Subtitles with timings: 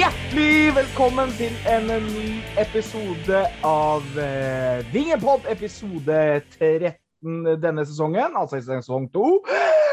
[0.00, 6.94] Hjertelig velkommen til en ny episode av uh, Vingepod, episode 13
[7.62, 9.89] denne sesongen, altså i sesong 2.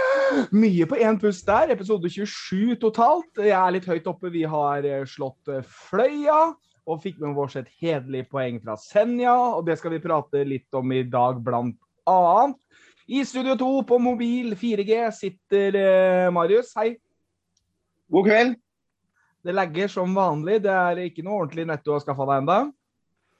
[0.52, 3.29] Mye på én pust der, episode 27 totalt.
[3.39, 4.32] Jeg er litt høyt oppe.
[4.34, 6.54] Vi har eh, slått eh, Fløya
[6.88, 10.78] og fikk med oss et hederlig poeng fra Senja, og det skal vi prate litt
[10.78, 11.75] om i dag, blant
[12.07, 12.56] annet.
[13.07, 16.73] I Studio 2 på mobil 4G sitter uh, Marius.
[16.79, 16.93] Hei.
[18.12, 18.56] God kveld.
[19.43, 20.62] Det legger som vanlig.
[20.64, 22.57] Det er ikke noe ordentlig netto å skaffe deg ennå?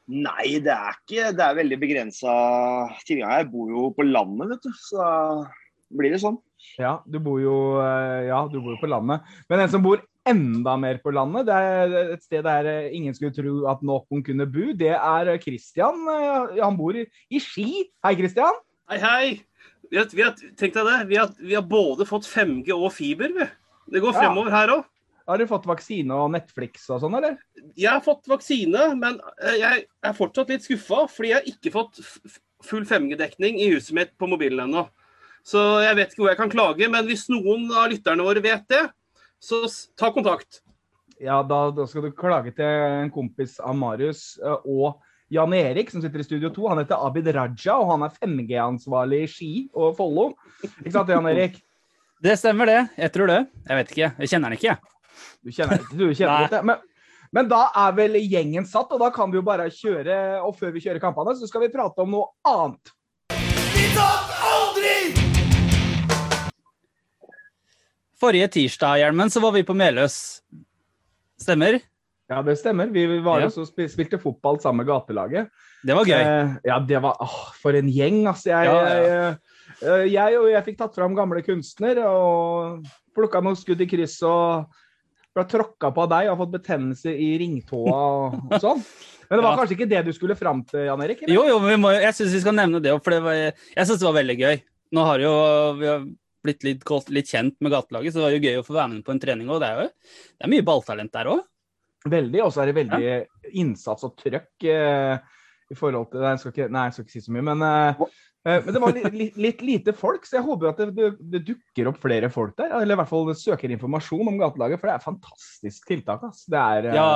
[0.08, 2.36] Nei, det er ikke Det er veldig begrensa
[3.08, 3.34] tilgang.
[3.42, 4.72] Jeg bor jo på landet, vet du.
[4.80, 5.08] Så
[6.00, 6.40] blir det sånn.
[6.78, 9.26] Ja, du bor jo, eh, ja, du bor jo på landet.
[9.50, 13.16] Men en som bor enda mer på landet, det er et sted der eh, ingen
[13.16, 16.04] skulle tro at noen kunne bo, det er Christian.
[16.14, 17.88] Eh, han bor i, i Ski.
[18.06, 18.60] Hei, Christian.
[18.92, 19.24] Hei, hei.
[19.88, 21.00] Vi har, vi har, tenk deg det.
[21.14, 23.50] Vi har, vi har både fått 5G og fiber, vi.
[23.94, 24.86] Det går fremover her òg.
[25.28, 27.36] Har du fått vaksine og Netflix og sånn, eller?
[27.76, 29.18] Jeg har fått vaksine, men
[29.60, 32.00] jeg er fortsatt litt skuffa, fordi jeg har ikke fått
[32.64, 34.86] full 5G-dekning i huset mitt på mobilen ennå.
[35.48, 38.66] Så jeg vet ikke hvor jeg kan klage, men hvis noen av lytterne våre vet
[38.72, 38.84] det,
[39.40, 39.64] så
[40.00, 40.62] ta kontakt.
[41.24, 45.00] Ja, da, da skal du klage til en kompis av Marius og
[45.34, 46.68] Jan Erik, som sitter i Studio 2.
[46.72, 50.30] Han heter Abid Raja, og han er 5G-ansvarlig i Ski og Follo.
[50.64, 51.58] Ikke sant, Jan Erik?
[52.24, 52.78] Det stemmer, det.
[52.98, 53.42] Jeg tror det.
[53.68, 54.08] Jeg vet ikke.
[54.24, 55.20] Jeg kjenner han ikke, jeg.
[55.46, 56.54] Du kjenner, du kjenner ikke.
[56.56, 56.62] det.
[56.66, 60.16] Men, men, da er vel gjengen satt, og da kan vi jo bare kjøre.
[60.42, 62.96] Og før vi kjører kampene, så skal vi prate om noe annet.
[63.38, 64.27] Vi taper
[68.18, 70.42] Forrige tirsdag, Hjelmen, så var vi på Meløs.
[71.38, 71.78] Stemmer?
[72.28, 72.90] Ja, det stemmer.
[72.92, 73.50] Vi var ja.
[73.54, 75.52] og spilte fotball sammen med gatelaget.
[75.86, 76.18] Det var gøy.
[76.18, 78.50] Eh, ja, det var åh, For en gjeng, altså.
[78.50, 78.98] Jeg, ja, ja.
[79.06, 79.38] jeg,
[79.86, 84.18] eh, jeg, og jeg fikk tatt fram gamle kunstner og plukka noen skudd i kryss
[84.28, 84.68] og
[85.38, 88.86] ble tråkka på av deg og har fått betennelse i ringtåa og, og sånn.
[89.28, 91.22] Men det var kanskje ikke det du skulle fram til, Jan Erik?
[91.22, 91.36] Eller?
[91.38, 94.02] Jo, jo, må, jeg syns vi skal nevne det òg, for det var, jeg syns
[94.02, 94.64] det var veldig gøy.
[94.96, 95.34] Nå har jo
[95.78, 96.08] vi har
[96.48, 99.06] blitt litt, litt, kjent med gatelaget, så det var jo gøy å få være med
[99.06, 99.62] på en trening òg.
[99.64, 101.44] Det, er jo, det er mye balltalent der òg.
[102.08, 103.18] Veldig, og så er det veldig ja.
[103.60, 105.18] innsats og trøkk eh,
[105.68, 108.06] i forhold til Nei, jeg ikke, nei, jeg skal ikke si så mye, men eh,
[108.48, 111.10] Eh, men det var litt, litt, litt, lite folk, så jeg håper at det, det,
[111.34, 112.72] det, dukker opp flere folk der.
[112.80, 116.24] Eller i hvert fall søker informasjon om gatelaget, for det er et fantastisk tiltak.
[116.30, 116.46] Ass.
[116.48, 117.08] Det er ja,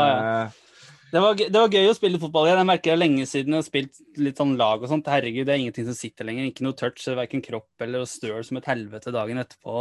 [0.52, 0.71] uh...
[1.12, 2.62] det, var, det, var, gøy å spille fotball igjen.
[2.62, 5.10] Jeg merker det er lenge siden jeg har spilt litt sånn lag og sånt.
[5.12, 6.48] Herregud, det er ingenting som sitter lenger.
[6.48, 9.76] Ikke noe touch, verken kropp eller støl som et helvete dagen etterpå.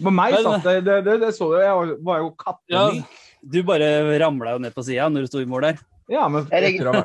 [0.00, 1.58] På meg satt det, det, det, så du.
[1.62, 3.04] jeg var jo kattemyk.
[3.04, 3.90] Ja, du bare
[4.20, 5.84] ramla jo ned på sida når du sto i mål der.
[6.10, 7.04] Ja, men etter å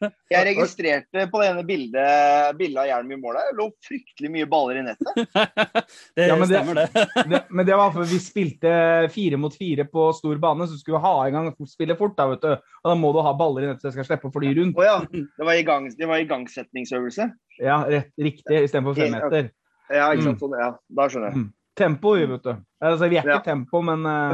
[0.00, 4.48] Jeg registrerte på det ene bildet, bildet av Hjelm i målet, det lå fryktelig mye
[4.48, 5.20] baller i nettet.
[6.16, 7.04] det ja, stemmer, det.
[7.32, 7.42] det.
[7.50, 8.72] Men det var for vi spilte
[9.12, 12.16] fire mot fire på stor bane, så skulle vi ha i gang spille fort.
[12.16, 12.50] Da vet du.
[12.54, 14.80] Og da må du ha baller i nettet så jeg skal slippe å fly rundt.
[14.80, 14.98] Oh, ja.
[15.12, 17.30] Det var, gang, det var igangsetningsøvelse?
[17.60, 18.64] Ja, rett, riktig.
[18.64, 19.50] Istedenfor femmeter.
[19.90, 20.38] Ja, ikke sant.
[20.38, 20.42] Mm.
[20.44, 20.70] Sånn, ja.
[20.96, 21.42] Da skjønner jeg.
[21.42, 21.50] Mm.
[21.80, 22.54] Tempo, vet du.
[22.80, 23.44] Altså, vi er ikke ja.
[23.44, 24.32] tempo, men uh...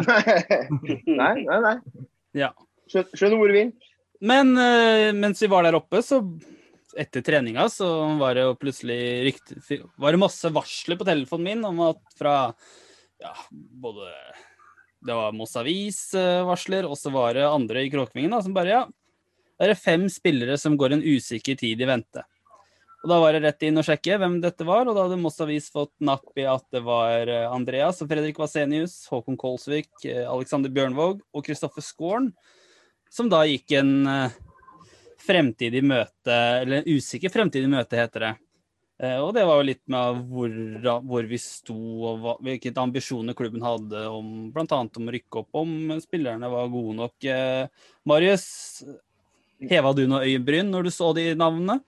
[1.20, 1.76] Nei, nei, nei.
[2.36, 2.52] Ja.
[2.90, 3.74] Skjønner hvor du vil.
[4.20, 6.22] Men uh, mens vi var der oppe, så
[6.96, 7.88] etter treninga så
[8.20, 12.36] var det jo plutselig rykte, var det masse varsler på telefonen min om at fra
[13.20, 14.08] ja, både
[15.06, 18.86] Det var Moss Avis-varsler, og så var det andre i Kråkvingen da, som bare Ja,
[19.60, 22.24] det er fem spillere som går en usikker tid i vente.
[23.04, 25.40] Og Da var det rett inn og sjekke hvem dette var, og da hadde Moss
[25.44, 30.24] Avis fått napp i at det var eh, Andreas og Fredrik Vasenius, Håkon Kolsvik, eh,
[30.26, 32.32] Alexander Bjørnvåg og Kristoffer Skåren
[33.12, 34.34] som da gikk en uh,
[35.26, 38.34] fremtidig møte, eller en usikker fremtidig møte, heter det.
[39.02, 40.54] Uh, og det var jo litt med hvor,
[41.08, 44.80] hvor vi sto og hva, hvilke ambisjoner klubben hadde om bl.a.
[44.84, 47.16] om å rykke opp, om spillerne var gode nok.
[47.26, 48.46] Uh, Marius,
[49.70, 51.80] heva du noe øyebryn når du så de navnene?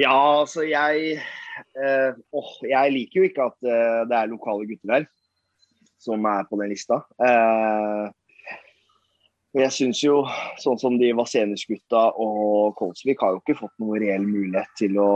[0.00, 4.94] Ja, altså jeg eh, åh, Jeg liker jo ikke at eh, det er lokale gutter
[4.94, 5.08] der
[6.00, 7.02] som er på den lista.
[7.20, 8.06] Eh,
[9.58, 10.20] jeg syns jo,
[10.62, 15.10] sånn som de Vasenius-gutta og Kolsvik har jo ikke fått noen reell mulighet til å,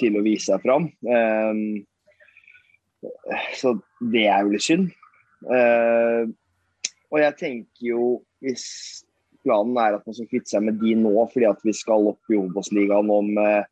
[0.00, 0.90] til å vise seg fram.
[1.06, 1.80] Um,
[3.56, 3.72] så
[4.12, 4.92] det er jo litt synd.
[5.48, 6.28] Uh,
[7.12, 8.10] og jeg tenker jo,
[8.44, 8.66] hvis
[9.42, 12.30] planen er at man skal kvitte seg med de nå fordi at vi skal opp
[12.30, 13.64] i Obos-ligaen om uh,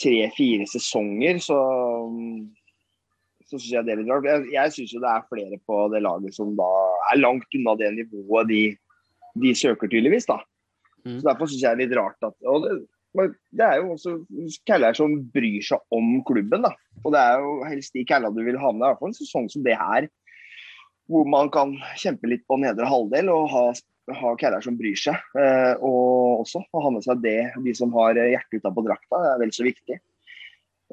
[0.00, 1.58] tre-fire sesonger, så,
[3.44, 4.26] så syns jeg det er litt rart.
[4.28, 6.70] Jeg, jeg syns jo det er flere på det laget som da
[7.12, 8.62] er langt unna det nivået de,
[9.42, 10.28] de søker, tydeligvis.
[10.30, 10.40] da.
[11.04, 11.18] Mm.
[11.18, 12.74] Så Derfor syns jeg det er litt rart at og det,
[13.54, 14.16] det er jo også
[14.66, 16.64] caller som bryr seg om klubben.
[16.66, 16.72] da.
[17.04, 19.18] Og det er jo helst de calla du vil ha med i hvert fall en
[19.20, 20.08] sesong som det her.
[21.12, 23.64] Hvor man kan kjempe litt på nedre halvdel og ha,
[24.18, 25.20] ha caller som bryr seg.
[25.36, 29.40] Eh, og også å ha med seg det, de som har hjertet utapå drakta, er
[29.44, 30.00] vel så viktig.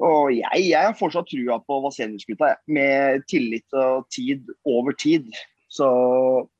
[0.00, 5.28] Og jeg, jeg har fortsatt trua på Vasenius-gutta, med tillit og tid over tid.
[5.72, 5.88] Så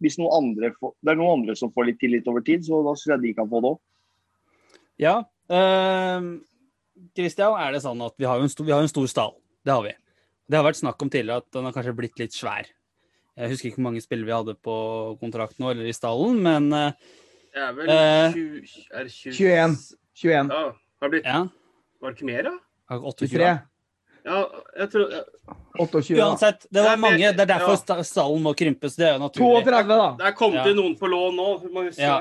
[0.01, 2.83] hvis noen andre får, det er noen andre som får litt tillit over tid, så
[2.85, 3.81] da syns jeg de kan få det òg.
[5.03, 5.17] Ja.
[5.49, 6.37] Kristian,
[7.17, 9.35] Christian, er det sånn at vi har jo en stor, vi har en stor stall.
[9.65, 9.97] Det har vi.
[10.49, 12.69] Det har vært snakk om tidligere at den har kanskje blitt litt svær.
[13.39, 14.77] Jeg husker ikke hvor mange spillere vi hadde på
[15.21, 17.15] kontrakt nå, eller i stallen, men eh,
[17.53, 19.77] Det er vel Eh, 20, er 20 21.
[20.21, 20.53] 21.
[20.53, 20.65] Ja.
[21.03, 21.41] Har det blitt, ja.
[22.01, 22.53] var det ikke mer, da?
[23.01, 23.29] 28.
[23.33, 23.53] 23.
[24.25, 24.41] Ja,
[24.79, 25.15] jeg tror
[25.81, 26.19] 28.
[26.23, 27.33] Uansett, det var mange.
[27.35, 27.81] Det er derfor ja.
[27.81, 28.95] sta- stallen må krympes.
[28.95, 29.65] Det er jo naturlig.
[29.65, 30.11] 32, da.
[30.21, 30.75] Det er kommet Ja.
[30.79, 31.49] noen på lån nå.
[31.73, 31.99] Må huske.
[32.07, 32.21] Ja.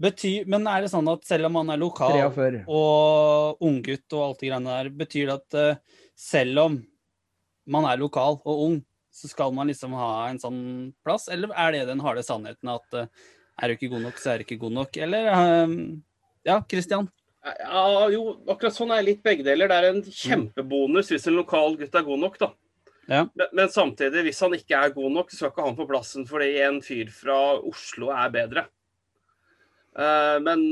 [0.00, 2.64] Betyr, men er det sånn at selv om man er lokal 43.
[2.66, 5.76] og unggutt og alt det greiene der, betyr det at eh,
[6.16, 6.80] selv om
[7.66, 8.80] man er lokal og ung,
[9.14, 11.28] så skal man liksom ha en sånn plass?
[11.28, 13.06] Eller er det den harde sannheten at eh,
[13.62, 14.96] er du ikke god nok, så er du ikke god nok?
[14.96, 15.76] Eller eh,
[16.44, 17.06] Ja, Christian?
[17.44, 19.68] Ja, jo, akkurat sånn er litt begge deler.
[19.68, 22.50] Det er en kjempebonus hvis en lokal gutt er god nok, da.
[23.04, 23.26] Ja.
[23.36, 26.24] Men, men samtidig, hvis han ikke er god nok, så skal ikke han på plassen
[26.28, 28.64] fordi en fyr fra Oslo er bedre.
[29.94, 30.62] Uh, men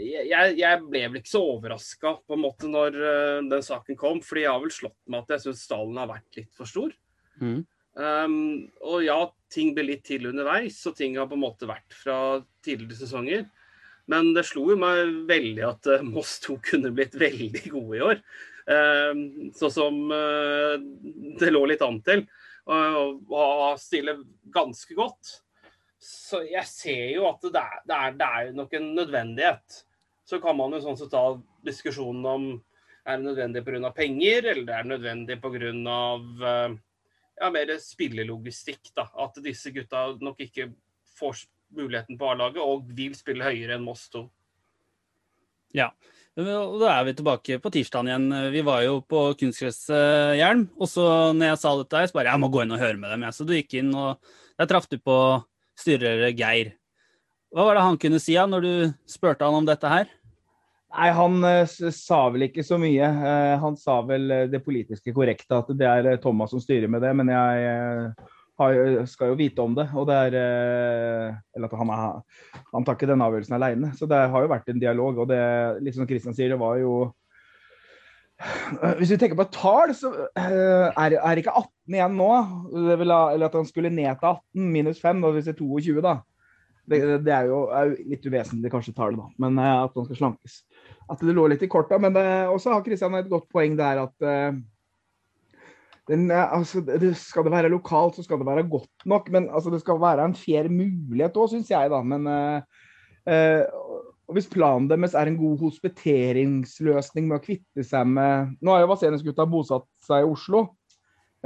[0.00, 4.22] jeg, jeg ble vel ikke så overraska på en måte når uh, den saken kom,
[4.24, 6.94] fordi jeg har vel slått med at jeg syns stallen har vært litt for stor.
[7.42, 7.60] Mm.
[7.92, 8.38] Um,
[8.88, 9.18] og ja,
[9.52, 12.16] ting ble litt til underveis, og ting har på en måte vært fra
[12.64, 13.44] tidligere sesonger.
[14.10, 18.02] Men det slo jo meg veldig at eh, Moss 2 kunne blitt veldig gode i
[18.08, 18.24] år.
[19.58, 20.74] Sånn som eh,
[21.40, 22.26] det lå litt an til.
[22.70, 23.22] Og,
[23.82, 24.20] stille
[24.54, 25.38] ganske godt.
[26.02, 29.82] Så jeg ser jo at det er, det er, det er nok en nødvendighet.
[30.26, 31.24] Så kan man jo sånn sett ta
[31.66, 32.46] diskusjonen om
[33.02, 33.90] er det nødvendig pga.
[33.94, 35.96] penger, eller det er nødvendig pga.
[37.40, 38.92] Ja, mer spillelogistikk.
[38.94, 40.70] da, At disse gutta nok ikke
[41.18, 41.46] får
[41.76, 44.24] muligheten på A-laget og vil spille høyere enn Moss 2.
[46.32, 48.52] Og Da er vi tilbake på tirsdagen igjen.
[48.54, 50.66] Vi var jo på kunstgresshjelm.
[50.80, 52.96] Og så når jeg sa dette, her, så bare jeg må gå inn og høre
[53.00, 53.26] med dem.
[53.32, 54.16] Så du gikk inn, og
[54.56, 55.18] der traff du på
[55.76, 56.72] styrer Geir.
[57.52, 58.74] Hva var det han kunne si da, når du
[59.08, 60.08] spurte han om dette her?
[60.92, 63.04] Nei, han eh, sa vel ikke så mye.
[63.04, 67.04] Eh, han sa vel eh, det politiske korrekte, at det er Thomas som styrer med
[67.04, 67.12] det.
[67.16, 68.12] Men jeg
[68.62, 69.88] har, skal jo vite om det.
[69.98, 73.92] Og det er eh, Eller at han, er, han tar ikke den avgjørelsen alene.
[73.98, 75.22] Så det har jo vært en dialog.
[75.24, 75.42] Og det,
[75.84, 76.96] litt som Kristian sier, det var jo
[78.98, 82.32] Hvis vi tenker på et tall, så eh, er, er ikke 18 igjen nå.
[82.72, 86.18] Vil eller at han skulle ned til 18 minus 5, da, det er 22, da.
[86.82, 89.30] Det, det er, jo, er jo litt uvesentlig, kanskje, tallet, da.
[89.44, 90.60] Men eh, at han skal slankes.
[91.12, 92.00] At det lå litt i korta.
[92.02, 92.16] Men
[92.50, 94.30] også har Kristian et godt poeng der at
[96.12, 99.30] den, eh, altså, det, Skal det være lokalt, så skal det være godt nok.
[99.32, 102.02] Men altså, det skal være en fair mulighet òg, syns jeg, da.
[102.04, 102.60] Men uh,
[103.28, 108.84] uh, hvis planen deres er en god hospiteringsløsning med å kvitte seg med Nå har
[108.84, 110.66] jo Vasenus-gutta bosatt seg i Oslo,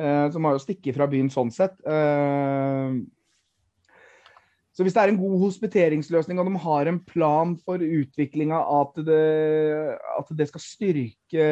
[0.00, 1.78] uh, som har jo stikket fra byen sånn sett.
[4.76, 8.98] Så hvis det er en god hospiteringsløsning, og de har en plan for utviklinga at,
[9.08, 11.46] at det skal styrke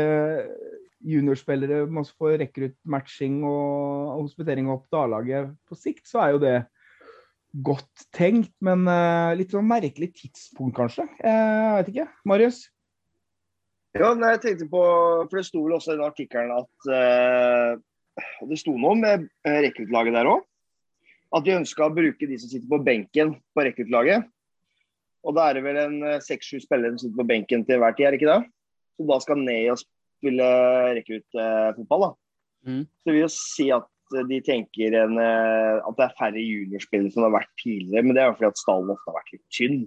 [1.05, 6.55] juniorspillere, man får rekruttmatching og hospitering opp til A-laget på sikt, så er jo det
[7.65, 8.55] godt tenkt.
[8.65, 11.07] Men eh, litt sånn merkelig tidspunkt, kanskje.
[11.21, 12.09] Eh, jeg vet ikke.
[12.31, 12.63] Marius?
[13.95, 14.83] Ja, nei, jeg tenkte på,
[15.31, 17.77] for Det sto vel også i den artikkelen at eh,
[18.51, 20.43] det sto noe med eh, rekruttlaget der òg.
[21.35, 24.27] At de ønska å bruke de som sitter på benken på rekruttlaget.
[25.25, 28.07] Og da er det vel en seks-sju spillere som sitter på benken til hver tid,
[28.07, 28.51] er det ikke det?
[28.95, 29.81] Så da skal ned og
[30.25, 30.47] spille
[31.01, 32.15] rekruttfotball, da.
[32.65, 32.85] Mm.
[32.89, 36.41] Så det vil jo si at eh, de tenker en, eh, at det er færre
[36.41, 38.05] juniorspillere som det har vært tidligere.
[38.09, 39.79] Men det er jo fordi at stallen ofte har vært litt tynn.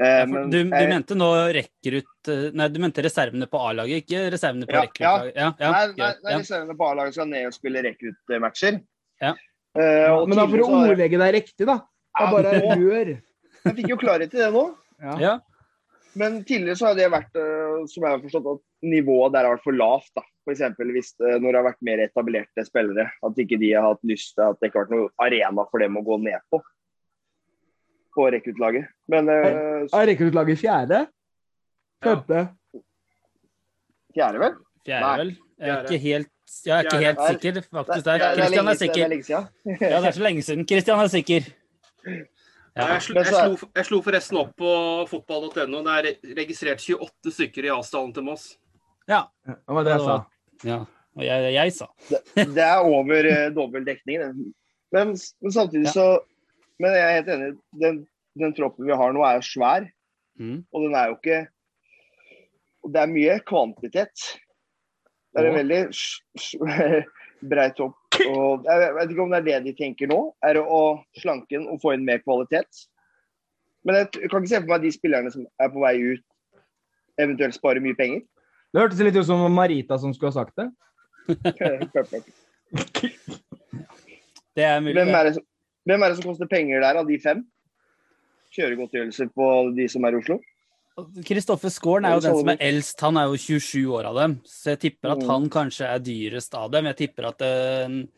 [0.00, 4.06] Eh, Ja, men du, du mente nå rekker ut Nei, du mente reservene på A-laget,
[4.06, 5.34] ikke reservene på Ja, rekruttlaget?
[5.36, 6.38] Ja, ja, nei, nei, nei ja.
[6.40, 8.78] reservene på A-laget skal ned og spille rekruttmatcher.
[9.20, 9.34] Ja.
[9.76, 11.76] Uh, Men da for å ordlegge deg riktig, da.
[12.16, 13.10] Ja, bare nå- rør.
[13.66, 14.64] Jeg fikk jo klarhet i det nå.
[15.02, 15.18] Ja.
[15.20, 15.34] Ja.
[16.18, 19.56] Men tidligere så har det vært, eh, som jeg har forstått, at nivået der har
[19.56, 20.10] vært for lavt.
[20.16, 20.24] da.
[20.42, 20.62] F.eks.
[20.92, 23.08] hvis eh, når det har vært mer etablerte spillere.
[23.22, 25.84] At ikke de har hatt lyst til at det ikke har vært noen arena for
[25.84, 26.62] dem å gå ned på.
[28.12, 28.90] På rekruttlaget.
[29.12, 31.06] Men eh, Er rekruttlaget fjerde?
[32.02, 32.18] Ja.
[34.12, 34.60] Fjerde, vel?
[34.84, 35.34] Fjerde, vel?
[35.62, 36.28] Jeg er ikke helt
[36.66, 38.04] jeg er ikke helt er- sikker, faktisk.
[38.04, 38.22] Der.
[38.22, 39.12] er Christian er er sikker.
[39.80, 40.66] Ja, det er så lenge siden.
[40.68, 41.46] Christian er sikker.
[42.76, 42.86] Ja.
[42.94, 44.72] Jeg, slo, jeg, slo, jeg slo forresten opp på
[45.08, 45.80] fotball.no.
[45.84, 48.46] Det er registrert 28 stykker i avstanden til Moss.
[49.10, 49.22] Ja.
[49.46, 50.18] Det var det jeg sa.
[50.68, 50.80] ja.
[51.12, 51.86] Og jeg, jeg sa.
[52.56, 54.22] Det er over uh, dobbel dekning.
[54.22, 54.52] det.
[54.96, 55.10] Men,
[55.42, 55.92] men samtidig Ja.
[55.92, 56.06] så
[56.80, 57.50] Men jeg er helt enig.
[57.82, 57.98] Den,
[58.40, 59.84] den troppen vi har nå, er jo svær.
[60.40, 60.62] Mm.
[60.72, 61.40] Og den er jo ikke
[62.88, 64.24] Det er mye kvantitet.
[65.32, 65.82] Det er en veldig
[67.52, 67.98] brei topp.
[68.26, 70.80] Og jeg vet ikke om det er det de tenker nå, er å
[71.20, 72.86] slanke den og få inn mer kvalitet.
[73.86, 76.24] Men jeg kan ikke se for meg de spillerne som er på vei ut,
[77.22, 78.24] eventuelt spare mye penger.
[78.72, 80.68] Det hørtes litt ut som Marita som skulle ha sagt det.
[84.52, 84.94] Det er mulig.
[84.98, 85.44] Hvem er det som,
[85.88, 87.38] hvem er det som koster penger der, av de fem?
[88.52, 90.36] Kjøregodtgjørelse på de som er i Oslo?
[91.24, 93.00] Kristoffer Skåren er jo den som er eldst.
[93.00, 94.34] Han er jo 27 år av dem.
[94.44, 95.28] Så jeg tipper at Mm.
[95.30, 96.84] han kanskje er dyrest av dem.
[96.84, 98.08] Jeg tipper at en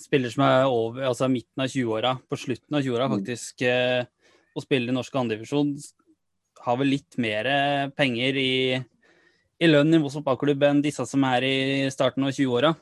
[0.00, 3.18] spiller som er over, altså midten av 20-åra, på slutten av 20-åra Mm.
[3.18, 4.06] faktisk, å
[4.56, 5.76] og spiller i norsk andredivisjon,
[6.64, 8.84] har vel litt mer eh, penger i,
[9.60, 11.56] i lønn i Voss fotballklubb enn disse som er i
[11.92, 12.72] starten av 20-åra.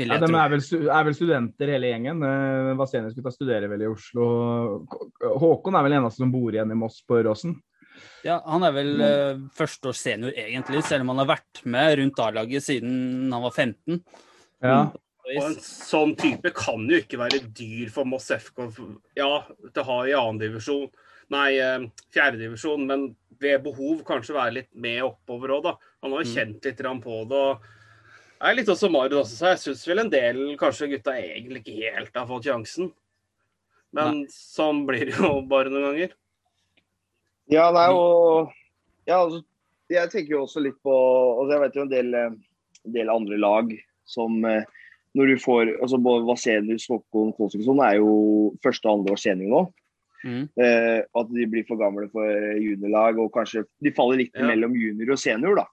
[0.00, 2.22] Vil Ja, de er vel, er vel studenter hele gjengen.
[2.24, 4.86] Eh, Vasenius gutta studerer vel i Oslo.
[5.20, 7.56] Håkon er vel eneste som bor igjen i Moss på Råsen.
[8.24, 9.04] Ja, han er vel Mm.
[9.04, 13.50] eh, førsteårs senior egentlig, selv om han har vært med rundt A-laget siden han var
[13.50, 14.02] 15.
[14.62, 14.84] Ja.
[14.84, 14.98] Mm.
[15.36, 18.72] Og en sånn type kan jo ikke være dyr for Moss FK.
[19.16, 20.88] Ja, til å ha i annendivisjon,
[21.30, 25.76] nei, fjerde fjerdedivisjon, men ved behov kanskje være litt med oppover òg, da.
[26.04, 27.44] Han har jo kjent litt på det.
[27.44, 27.68] og
[28.40, 31.92] er litt også Marius også, så jeg syns vel en del kanskje gutta egentlig ikke
[31.96, 32.90] helt har fått sjansen.
[33.96, 36.14] Men sånn blir det jo bare noen ganger.
[37.50, 38.52] Ja, nei, og
[39.08, 39.42] ja, altså,
[39.90, 43.38] Jeg tenker jo også litt på altså Jeg vet jo en del, en del andre
[43.42, 43.72] lag
[44.06, 44.62] som eh,
[45.18, 48.12] når du får altså Både Vasenius, og Kolsviksson er jo
[48.62, 49.62] første og andre års senior nå.
[50.24, 50.48] Mm.
[50.60, 52.28] Eh, at de blir for gamle for
[52.60, 54.46] juniorlag, og kanskje de faller litt Ja.
[54.46, 55.54] mellom junior og senior.
[55.56, 55.66] da.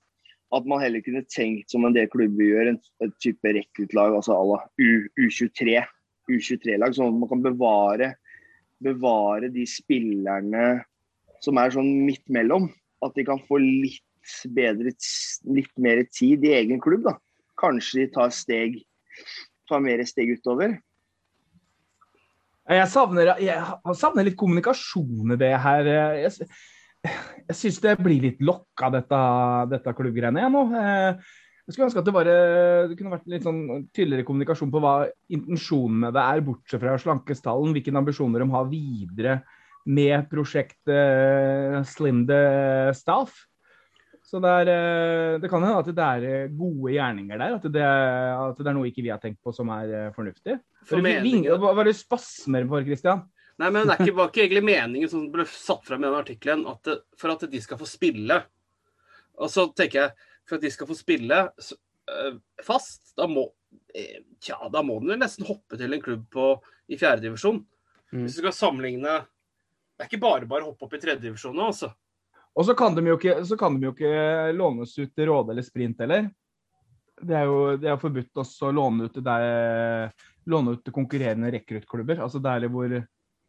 [0.54, 4.32] At man heller kunne tenkt, som en del klubber gjør, en, en type rekruttlag altså
[4.32, 5.84] à la U, U23.
[6.30, 8.16] U23-lag, sånn at man kan bevare,
[8.84, 10.84] bevare de spillerne
[11.44, 12.70] som er sånn midt mellom.
[13.04, 14.04] At de kan få litt
[14.56, 14.92] bedre,
[15.46, 17.04] litt mer tid i egen klubb.
[17.04, 17.18] da.
[17.60, 18.82] Kanskje de tar steg,
[19.70, 20.78] tar mer steg utover.
[22.68, 25.88] Jeg savner, jeg savner litt kommunikasjon i det her.
[25.88, 26.48] Jeg,
[27.48, 29.20] jeg syns det blir litt lokka, dette,
[29.72, 30.64] dette klubbgreiene jeg nå.
[30.76, 31.36] Eh,
[31.68, 34.80] Jeg skulle ønske at det, var, eh, det kunne vært litt sånn tydeligere kommunikasjon på
[34.84, 34.94] hva
[35.36, 37.74] intensjonen med det er, bortsett fra slankestallen.
[37.76, 39.34] Hvilke ambisjoner de har videre
[39.88, 43.47] med prosjektet eh, Slim the Staff.
[44.28, 47.54] Så det, er, eh, det kan hende at det er eh, gode gjerninger der.
[47.56, 50.58] At det, at det er noe ikke vi har tenkt på som er eh, fornuftig.
[50.88, 53.24] For Hva er var det spasmer for, Christian?
[53.58, 56.18] Nei, men det er ikke, var ikke egentlig meningen som ble satt frem i den
[56.20, 56.66] artikkelen,
[57.18, 58.42] for at de skal få spille.
[59.40, 61.78] Og så tenker jeg, for at de skal få spille så,
[62.12, 62.36] øh,
[62.68, 63.50] fast, da må
[64.40, 66.44] Tja, da må de vel nesten hoppe til en klubb på,
[66.88, 67.58] i fjerdedivisjon.
[68.14, 68.22] Mm.
[68.22, 69.16] Hvis du skal sammenligne
[69.98, 71.90] Det er ikke bare bare å hoppe opp i tredjedivisjon nå, altså.
[72.58, 76.00] Og så kan, ikke, så kan de jo ikke lånes ut til Råde eller Sprint
[76.02, 76.32] heller.
[77.18, 80.10] Det er jo det er forbudt også å låne ut til, der,
[80.50, 82.24] låne ut til konkurrerende rekruttklubber.
[82.26, 82.96] Altså der hvor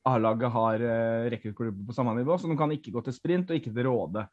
[0.08, 2.36] A-laget har eh, rekruttklubber på samme nivå.
[2.36, 4.26] Så de kan ikke gå til Sprint og ikke til Råde.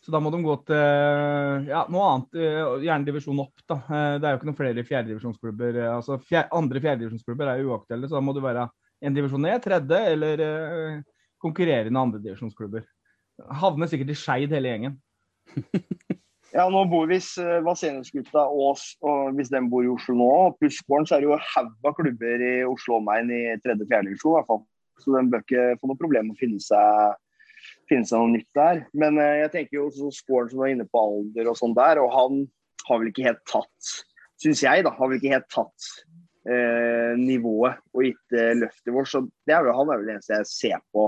[0.00, 3.64] Så da må de gå til ja, noe annet, eh, gjerne divisjon opp.
[3.64, 3.80] da.
[3.80, 5.82] Eh, Det er jo ikke noen flere fjerdedivisjonsklubber.
[5.96, 8.68] Altså, fjerde, andre fjerdedivisjonsklubber er jo uaktuelle, så da må du være
[9.00, 10.40] en divisjon ned, tredje, eller
[11.40, 12.84] konkurrerende andredivisjonsklubber.
[13.60, 14.98] Havner sikkert i Skeid hele gjengen.
[16.50, 20.30] Ja, nå bor Hvis uh, Vasenius-gutta og, s- og hvis den bor i Oslo nå,
[20.58, 24.10] pluss Gården, så er det jo haug av klubber i Oslo og omegn i tredje-fjerde
[24.10, 24.64] i hvert fall.
[24.98, 27.14] Så den bør ikke få noe problem med å finne seg,
[27.86, 28.82] finne seg noe nytt der.
[28.98, 32.02] Men eh, jeg tenker jo så Skåren som var inne på alder og sånn der,
[32.02, 32.42] og han
[32.88, 33.94] har vel ikke helt tatt,
[34.42, 35.88] syns jeg, da, har vel ikke helt tatt
[36.50, 39.12] eh, nivået og gitt eh, løftet vårt.
[39.14, 41.06] Så det er vel, han er vel det eneste jeg ser på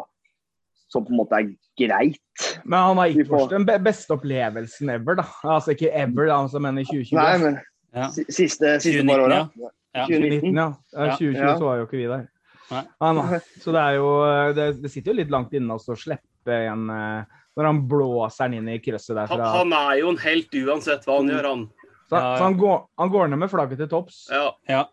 [0.92, 1.46] som på en måte er
[1.80, 2.18] greit.
[2.64, 5.24] Men han har ikke fått får- den beste opplevelsen ever, da.
[5.56, 7.16] Altså ikke ever, da, altså, men i 2020.
[7.18, 7.60] Nei, men
[7.94, 8.08] Ja.
[8.08, 9.40] siste, siste 2019, par åra.
[9.56, 9.68] ja.
[9.94, 10.06] Ja.
[10.08, 10.68] 2019, ja.
[10.94, 11.04] ja.
[11.06, 11.16] Ja.
[11.16, 11.56] 2020 Ja.
[11.58, 12.28] så var jo ikke vi der.
[12.72, 12.82] Nei.
[13.02, 13.38] Nei, nei.
[13.60, 14.08] Så det er jo
[14.56, 17.24] Det, det sitter jo litt langt inne også å slippe en eh,
[17.58, 20.54] Når han blåser den inn i krøsset der Han, fra han er jo en helt
[20.56, 21.66] uansett hva han gjør, han.
[22.08, 22.38] Så, Ja, ja.
[22.38, 24.22] så han, går, han går ned med flagget til topps.
[24.32, 24.84] Ja.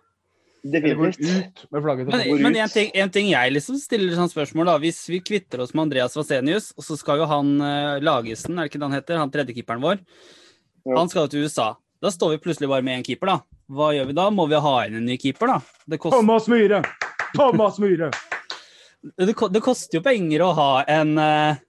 [0.64, 0.78] Ja.
[0.80, 1.60] Eller går Definitivt.
[1.64, 4.78] ut med flagget Men, men en, ting, en ting jeg liksom stiller sånn spørsmål, da.
[4.84, 8.66] Hvis vi kvitter oss med Andreas Vasenius, og så skal jo han uh, Lagesen, er
[8.68, 10.02] det ikke det han heter, han tredjekeeperen vår,
[10.88, 10.98] Ja.
[10.98, 11.70] han skal jo til USA.
[12.02, 13.40] Da står vi plutselig bare med én keeper, da.
[13.72, 14.30] hva gjør vi da?
[14.32, 15.60] Må vi ha inn en ny keeper, da?
[15.88, 16.84] Det koster, Thomas Myhre!
[17.36, 18.12] Thomas Myhre!
[19.20, 21.60] det, det koster jo penger å ha en eh,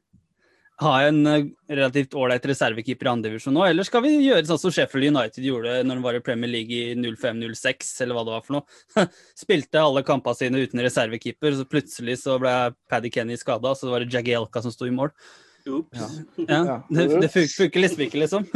[0.80, 4.72] ha en eh, relativt ålreit reservekeeper i andredivisjon nå, eller skal vi gjøre sånn som
[4.72, 8.46] Sheffield United gjorde når de var i Premier League i 05-06, eller hva det var
[8.46, 9.04] for noe?
[9.42, 12.54] Spilte alle kampene sine uten reservekeeper, så plutselig så ble
[12.90, 15.12] Paddy Kenny skada, så var det Jagielka som sto i mål.
[15.68, 16.06] Ja,
[16.48, 16.76] Ja.
[16.88, 18.46] det, det fun- funker liksom ikke, liksom.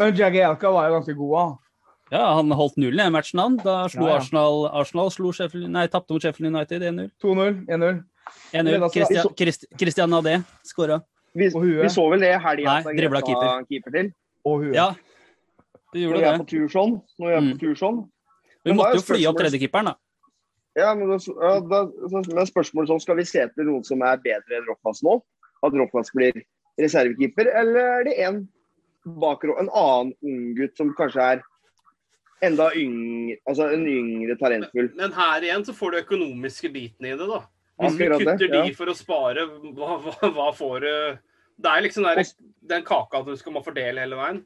[0.00, 1.52] Men Jagielka var jo ganske god, han.
[2.10, 3.54] Ja, han holdt nullen i matchen, han.
[3.62, 4.18] Da slo Ja, ja.
[4.18, 7.06] Arsenal Arsenal slo Sheffield, nei, tapte mot Sheffield United 1-0.
[7.22, 8.02] 2-0, 1-0.
[8.50, 8.66] 1-0.
[8.66, 8.90] Men altså,
[9.38, 10.34] Christian, Christian Adé
[10.66, 10.98] skåra.
[11.34, 14.10] Vi, vi så vel det i helga at han er dribla greit keeper til.
[14.46, 14.74] Og huet.
[14.76, 14.88] Ja,
[15.94, 16.22] du Når det.
[16.22, 16.92] Jeg er på tur sånn.
[17.18, 17.52] Når vi er Mm.
[17.52, 17.98] på tur sånn.
[18.64, 19.94] Vi Men måtte jo fly opp tredjekeeperen, da.
[20.76, 24.02] Ja, men, da, ja, da, så- men spørsmålet sånn, skal vi se etter noen som
[24.02, 25.20] er bedre enn Roffas nå?
[25.62, 26.32] At Roffas blir
[26.78, 28.48] reservekeeper, eller er det en
[29.06, 31.42] bak en annen unggutt som kanskje er
[32.42, 34.90] enda yngre, altså en yngre talentfull?
[34.96, 37.44] Men her igjen så får du økonomiske biten i det, da.
[37.80, 40.90] Hvis du kutter de for å spare, hva, hva, hva får du
[41.58, 42.20] Det er liksom der,
[42.70, 44.44] den kaka du skal må fordele hele veien.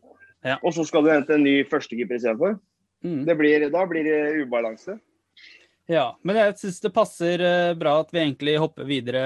[0.63, 2.59] Og så skal du hente en ny førstekeeper istedenfor?
[3.05, 3.23] Mm.
[3.29, 4.99] Det blir, da blir det ubalanse.
[5.89, 9.23] Ja, men jeg syns det passer eh, bra at vi egentlig hopper videre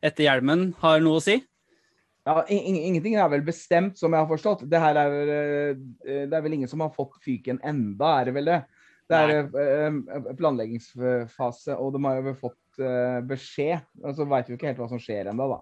[0.00, 0.70] etter hjelmen.
[0.80, 1.36] Har noe å si?
[2.28, 4.64] Ja, in- in- ingenting er vel bestemt, som jeg har forstått.
[4.68, 8.24] Det her er, vel, eh, det er vel ingen som har fått fyken enda, er
[8.30, 8.58] det vel det?
[9.08, 10.32] Det er Nei.
[10.36, 13.82] planleggingsfase, og de har jo fått eh, beskjed.
[14.04, 15.58] Og så veit vi ikke helt hva som skjer ennå, da.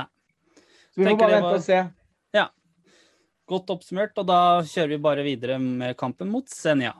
[0.00, 0.06] Nei.
[0.92, 1.80] Så vi Tenker får bare vente var- og se.
[3.50, 6.92] Godt oppsummert, og da kjører vi bare videre med kampen mot Senja.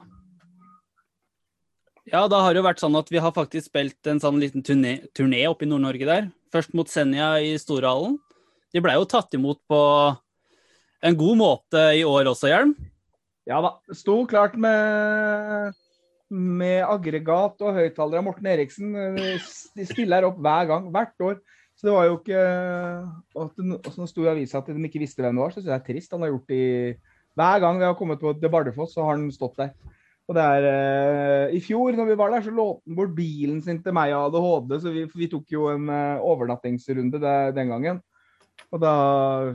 [2.11, 4.59] Ja, da har det jo vært sånn at vi har faktisk spilt en sånn liten
[4.65, 6.27] turné, turné oppe i Nord-Norge der.
[6.51, 8.17] Først mot Senja i Storhallen.
[8.75, 9.79] De blei jo tatt imot på
[11.07, 12.75] en god måte i år også, Hjelm.
[13.47, 13.77] Ja da.
[13.95, 15.71] Sto klart med,
[16.31, 18.23] med aggregat og høyttalere.
[18.25, 18.93] Morten Eriksen.
[19.75, 21.41] De stiller opp hver gang, hvert år.
[21.77, 25.23] Så det var jo ikke det, og så sto i avisa at de ikke visste
[25.23, 26.11] hvem det var, så det er trist.
[26.13, 26.99] Han har gjort det
[27.39, 29.71] Hver gang vi har kommet på til Bardufoss, så har han stått der.
[30.29, 33.61] Og det er eh, I fjor når vi var der, så lånte han bort bilen
[33.63, 37.71] sin til meg og ADHD, så vi, vi tok jo en eh, overnattingsrunde der, den
[37.73, 38.01] gangen.
[38.71, 38.93] Og da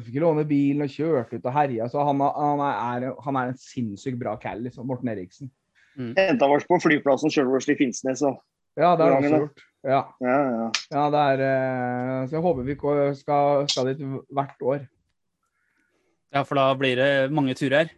[0.00, 1.86] fikk vi låne bilen og kjørte ut og herja.
[1.92, 5.52] Så han, han, er, han er en sinnssykt bra cal, liksom, Morten Eriksen.
[5.96, 8.22] Henta oss på flyplassen sjøl i Finnsnes.
[8.22, 8.38] Og,
[8.76, 9.62] Ja, det har han også gjort.
[9.86, 10.70] Ja, ja, ja.
[10.92, 12.74] ja det er eh, Så jeg håper vi
[13.16, 14.02] skal, skal dit
[14.34, 14.82] hvert år.
[16.34, 17.88] Ja, for da blir det mange turer.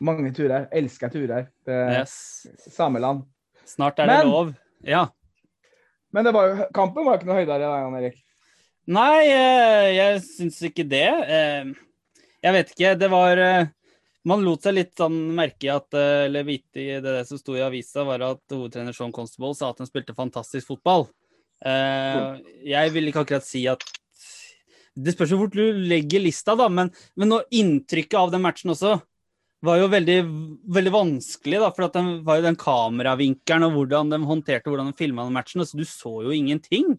[0.00, 0.68] Mange turer.
[0.72, 2.46] Elsker turer Yes.
[2.72, 3.24] sameland.
[3.66, 4.54] Snart er det Men- lov.
[4.84, 5.06] Ja.
[6.12, 8.22] Men det var jo, kampen var jo ikke noe høydere, da, Jan Erik.
[8.86, 11.08] Nei, eh, jeg syns ikke det.
[11.28, 11.74] Eh,
[12.44, 12.98] Jeg vet ikke.
[12.98, 13.36] Det var
[14.26, 17.38] Man lot seg litt sånn merke i at eh, Eller vite i det, det som
[17.38, 21.06] sto i avisa, var at hovedtrener Sean Constable sa at han spilte fantastisk fotball.
[21.64, 23.84] Eh, Jeg vil ikke akkurat si at
[24.96, 28.96] Det spørs jo hvor du legger lista, da, men, men inntrykket av den matchen også
[29.66, 30.16] var jo veldig,
[30.76, 34.98] veldig vanskelig, da, for den var jo den kameravinkelen og hvordan de håndterte hvordan de
[34.98, 35.64] filma matchen.
[35.64, 36.94] så du så jo ingenting.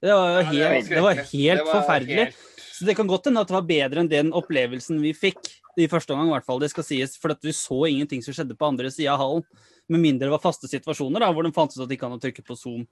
[0.00, 2.24] Det var jo helt, det var helt Det var forferdelig.
[2.30, 2.46] helt-
[2.80, 5.84] Så det kan godt hende at det var bedre enn den opplevelsen vi fikk i
[5.92, 6.62] første omgang, i hvert fall.
[6.62, 9.44] Det skal sies, for at vi så ingenting som skjedde på andre sida av hallen.
[9.92, 12.44] Med mindre det var faste situasjoner da, hvor de fant ut at de kan trykke
[12.46, 12.86] på Zoom.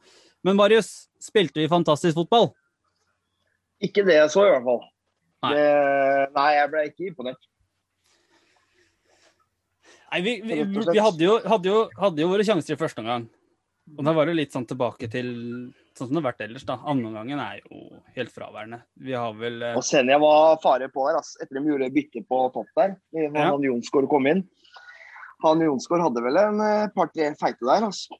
[0.45, 2.51] Men Marius, spilte vi fantastisk fotball?
[3.81, 4.85] Ikke det jeg så, i hvert fall.
[5.47, 5.55] Nei.
[5.57, 5.67] Det,
[6.37, 7.51] nei, jeg ble ikke imponert.
[10.13, 13.25] Nei, vi, vi, vi hadde, jo, hadde, jo, hadde jo våre sjanser i første omgang.
[13.97, 15.33] Og da var det litt sånn tilbake til
[15.99, 16.77] sånn som det har vært ellers, da.
[16.89, 18.79] Andreomgangen er jo helt fraværende.
[19.03, 21.35] Vi har vel eh, Og Senja var fare på her, ass.
[21.43, 22.97] etter de gjorde bytte på topp der.
[23.15, 23.51] Når Ja.
[23.51, 24.45] han Jonsgaard kom inn.
[25.45, 28.17] Han Jonsgaard hadde vel en eh, par-tre feite der, altså.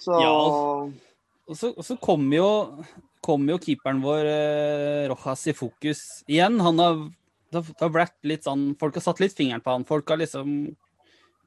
[0.00, 0.30] Så Ja.
[1.46, 2.46] Og så, og så kom jo,
[3.24, 6.56] kom jo keeperen vår, eh, Rojas, i fokus igjen.
[6.64, 7.02] Han har,
[7.52, 9.84] det har vært litt sånn Folk har satt litt fingeren på han.
[9.84, 10.74] Folk har liksom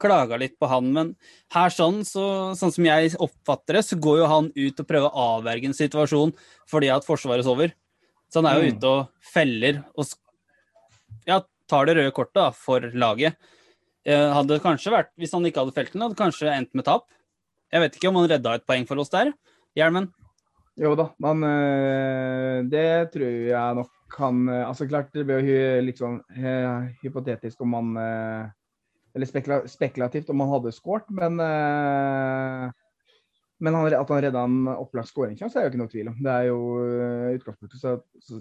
[0.00, 0.92] klaga litt på han.
[0.94, 1.12] Men
[1.54, 5.10] her sånn, så, sånn som jeg oppfatter det, så går jo han ut og prøver
[5.10, 6.34] å avverge en situasjon
[6.70, 7.74] fordi at Forsvaret sover.
[8.28, 8.76] Så han er jo Mm.
[8.76, 10.06] ute og feller og
[11.26, 13.36] ja, tar det røde kortet da, for laget.
[14.04, 16.84] Eh, hadde kanskje vært, Hvis han ikke hadde felt den, hadde det kanskje endt med
[16.84, 17.08] tap.
[17.72, 19.32] Jeg vet ikke om han redda et poeng for oss der.
[19.76, 20.12] Hjelmen?
[20.78, 25.92] Jo da, men øh, det tror jeg nok han øh, Altså klart, det blir jo
[25.98, 28.50] sånn øh, hypotetisk om han øh,
[29.16, 32.68] Eller spekula spekulativt om han hadde skåret, men uh,
[33.58, 36.18] men han, at han redda en opplagt skåringssjanse, er jo ikke noe tvil om.
[36.22, 38.38] Det er jo øh, utgangspunktet så, så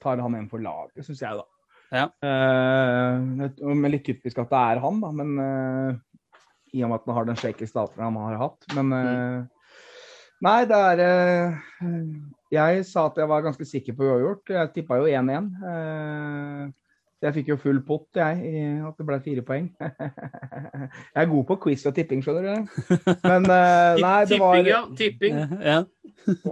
[0.00, 1.44] tar, han en for laget, syns jeg, da.
[1.88, 2.06] Ja.
[2.20, 5.12] Uh, men litt typisk at det er han, da.
[5.20, 6.24] Men uh,
[6.72, 8.68] I og med at han har den shaky starten han har hatt.
[8.76, 9.38] Men eh,
[10.44, 11.54] Nei, det er eh,
[12.54, 14.52] Jeg sa at jeg var ganske sikker på uavgjort.
[14.54, 15.48] Jeg tippa jo 1-1.
[17.18, 19.68] Eh, jeg fikk jo full pott, jeg, i at det ble fire poeng.
[21.14, 22.78] jeg er god på quiz og tipping, skjønner du.
[23.24, 24.82] Men eh, nei, det var Tipping, ja.
[24.98, 25.38] Tipping.
[25.64, 25.78] Ja.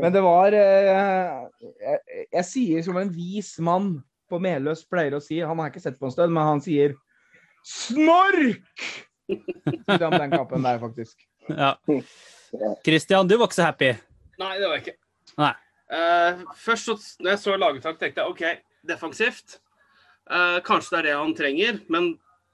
[0.01, 0.93] Men det var eh,
[1.63, 3.97] jeg, jeg sier som en vis mann
[4.31, 6.63] på Meløs pleier å si, han har jeg ikke sett på en stund, men han
[6.65, 6.97] sier
[7.67, 8.89] snork!
[9.27, 11.19] Til han den kappen der, faktisk.
[11.51, 11.77] ja.
[12.87, 13.93] Christian, du var ikke så happy.
[14.39, 14.99] Nei, det var jeg ikke.
[15.43, 15.53] Nei.
[15.87, 18.45] Uh, først så, når jeg så laguttak, tenkte jeg OK,
[18.87, 19.59] defensivt.
[20.31, 22.13] Eh, kanskje det er det han trenger, men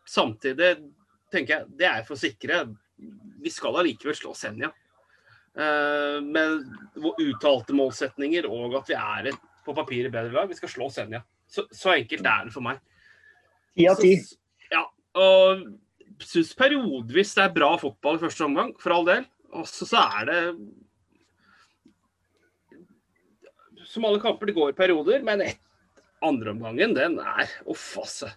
[0.09, 0.75] samtidig
[1.33, 2.65] tenker jeg det er for sikre.
[3.43, 4.69] Vi skal allikevel slå Senja.
[5.57, 6.67] Eh, med
[7.21, 10.49] uttalte målsetninger og at vi er et på papiret bedre lag.
[10.51, 11.23] Vi skal slå Senja.
[11.49, 12.81] Så, så enkelt er det for meg.
[13.77, 14.17] Ti av ti.
[14.21, 14.39] Så-
[14.73, 14.87] Ja,
[15.21, 15.67] og
[16.25, 19.27] syns periodevis det er bra fotball i første omgang, for all del.
[19.53, 20.39] Og så så er det
[23.85, 25.59] Som alle kamper, det går i perioder, men et,
[26.25, 28.31] andreomgangen, den er Uff, altså.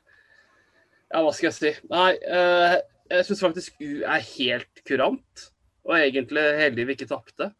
[1.11, 1.73] Ja, hva skal jeg si?
[1.91, 2.79] Nei, eh,
[3.11, 5.45] jeg syns faktisk U er helt kurant.
[5.85, 7.51] Og egentlig heldig vi ikke tapte.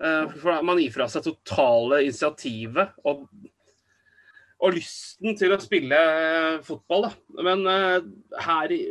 [0.00, 3.26] Eh, for man gir fra seg totale initiativet og
[4.60, 7.40] og lysten til å spille eh, fotball, da.
[7.46, 8.10] Men eh,
[8.44, 8.82] her i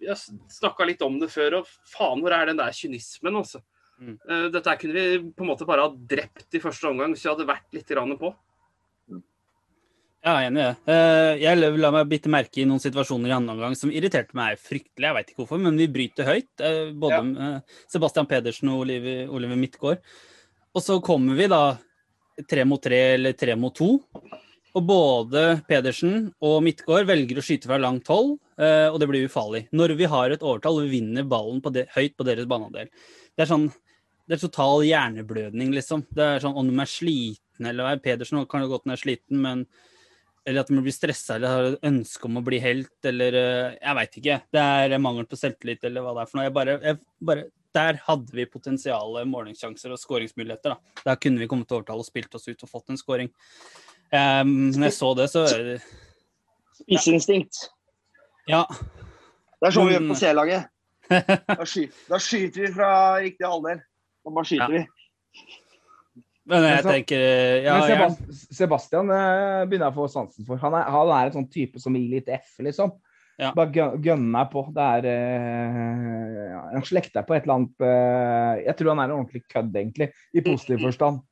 [0.00, 0.16] Jeg
[0.48, 3.60] snakka litt om det før, og faen hvor er den der kynismen, altså.
[4.00, 4.14] Mm.
[4.16, 7.30] Eh, dette kunne vi på en måte bare ha drept i første omgang hvis vi
[7.30, 8.32] hadde vært litt på.
[10.20, 10.92] Ja, jeg er enig i det.
[10.92, 14.58] Eh, Jeg la meg bite merke i noen situasjoner i andre omgang som irriterte meg
[14.60, 15.06] fryktelig.
[15.06, 16.50] Jeg veit ikke hvorfor, men vi bryter høyt.
[16.60, 17.60] eh, Både ja.
[17.88, 20.02] Sebastian Pedersen og Oliver, Oliver Midtgaard.
[20.76, 21.78] Og så kommer vi da
[22.48, 24.02] tre mot tre eller tre mot to.
[24.76, 29.24] Og både Pedersen og Midtgaard velger å skyte fra langt hold, eh, og det blir
[29.26, 29.68] ufarlig.
[29.72, 32.92] Når vi har et overtall og vi vinner ballen på det, høyt på deres banehalvdel.
[33.36, 33.70] Det er sånn
[34.30, 36.04] det er total hjerneblødning, liksom.
[36.14, 37.96] Det er sånn om de er sliten eller hva.
[37.98, 39.64] Pedersen kan jo godt være sliten, men
[40.48, 43.74] eller at de blir stressa eller har et ønske om å bli helt, eller eh,
[43.76, 44.36] Jeg veit ikke.
[44.56, 46.46] Det er mangel på selvtillit eller hva det er for noe.
[46.48, 47.00] Jeg bare, jeg
[47.30, 47.44] bare,
[47.76, 50.74] der hadde vi potensiale målingssjanser og skåringsmuligheter.
[50.74, 51.02] Da.
[51.04, 53.30] Der kunne vi kommet til overtall og spilt oss ut og fått en skåring.
[54.10, 55.44] Um, når jeg så det, så
[56.80, 57.60] Spiseinstinkt.
[58.50, 58.64] Ja.
[59.60, 60.68] Det er sånn vi gjør på C-laget.
[61.10, 63.80] Da, da skyter vi fra riktig halvdel.
[64.22, 64.84] Da bare skyter Ja.
[64.84, 65.48] vi.
[66.50, 67.20] Men jeg så- tenker
[67.64, 68.08] ja, Men ja.
[68.58, 70.58] Sebastian eh, begynner jeg å få sansen for.
[70.62, 72.92] Han er, han er en sånn type som gir litt F, liksom.
[73.40, 73.52] Ja.
[73.56, 74.66] Bare gø- gønner på.
[74.76, 79.16] Det er uh, Han slekter på et eller annet uh, Jeg tror han er en
[79.20, 80.10] ordentlig kødd, egentlig.
[80.36, 81.22] I positiv forstand.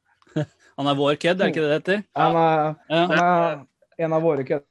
[0.79, 2.03] Han er vår kødd, er ikke det det heter?
[2.17, 3.03] Han er, Ja.
[3.11, 4.65] han er en av våre kødd.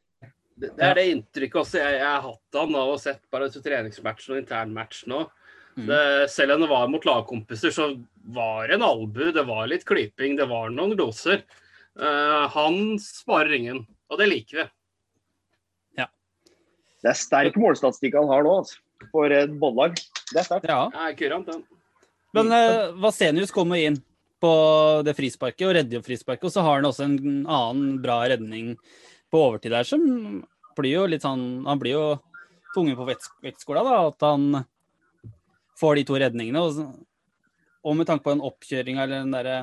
[0.58, 3.50] Det, det er det inntrykket også jeg, jeg har hatt av han og sett bare
[3.54, 5.28] treningsmatchen og internmatchen òg.
[5.78, 5.92] Mm.
[6.34, 7.92] Selv om det var mot lagkompiser, så
[8.34, 11.44] var det en albu, det var litt klyping, det var noen gloser.
[11.98, 14.66] Uh, han sparer ingen, og det liker vi.
[16.02, 16.10] Ja.
[17.02, 18.82] Det er sterk målstatistikk han har nå, altså.
[19.13, 19.94] For et bollag.
[20.34, 20.70] Det er sterkt.
[20.70, 20.88] Ja.
[20.90, 21.62] Det kurant, den.
[22.36, 24.00] Men uh, Vasenius kommer inn
[24.42, 24.54] på
[25.06, 26.50] det frisparket og redder jo frisparket.
[26.50, 28.74] Og så har han også en annen bra redning
[29.34, 30.04] på overtid der, som
[30.78, 32.04] blir jo litt sånn Han blir jo
[32.76, 33.96] tvunget på vekt- vektskåla, da.
[34.12, 34.66] At han
[35.80, 36.62] får de to redningene.
[36.62, 36.94] Og,
[37.88, 39.58] og med tanke på den oppkjøringa eller den derre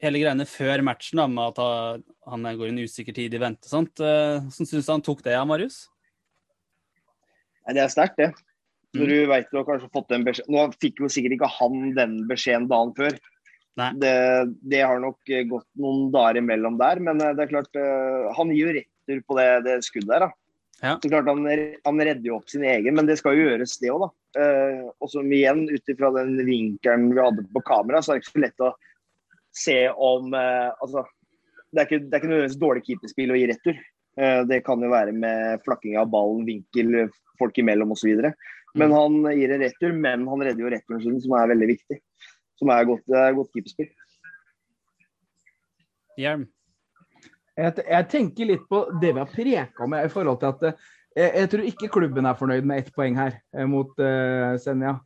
[0.00, 2.00] Hele greiene før matchen da, med at
[2.32, 4.00] han, går en usikker tid i vente sånt.
[4.00, 5.82] Uh, Hvordan syns du han tok det, Marius?
[7.66, 8.30] Nei, det er sterkt, det.
[8.94, 9.02] Mm.
[9.02, 11.92] Når du vet du har kanskje fått den beskjed Nå fikk jo sikkert ikke han
[11.96, 13.16] den beskjeden dagen før.
[13.74, 14.14] Det,
[14.70, 18.28] det har nok eh, gått noen dager imellom der, men eh, det er klart eh,
[18.36, 20.30] Han gir jo retur på det, det skuddet der, da.
[20.84, 20.98] Ja.
[21.00, 21.46] er klart han,
[21.86, 24.08] han redder jo opp sin egen, men det skal jo gjøres, det òg, da.
[24.44, 28.24] Eh, og som igjen, ut ifra den vinkelen vi hadde på kamera, så er det
[28.24, 28.72] ikke så lett å
[29.54, 31.06] se om eh, Altså,
[31.72, 33.78] det er ikke, det er ikke nødvendigvis dårlig keeperspill å gi retur.
[34.20, 37.08] Eh, det kan jo være med flakking av ballen, vinkel,
[37.40, 38.28] folk imellom osv.
[38.78, 42.00] Men han gir en retur, men han redder jo returen sin, som er veldig viktig.
[42.60, 43.88] Som er godt, det godt keeperspill.
[46.20, 46.44] Hjelm.
[47.54, 50.86] Jeg, jeg tenker litt på det vi har preka med i forhold til at eh,
[51.14, 54.96] jeg, jeg tror ikke klubben er fornøyd med ett poeng her eh, mot uh, Senja.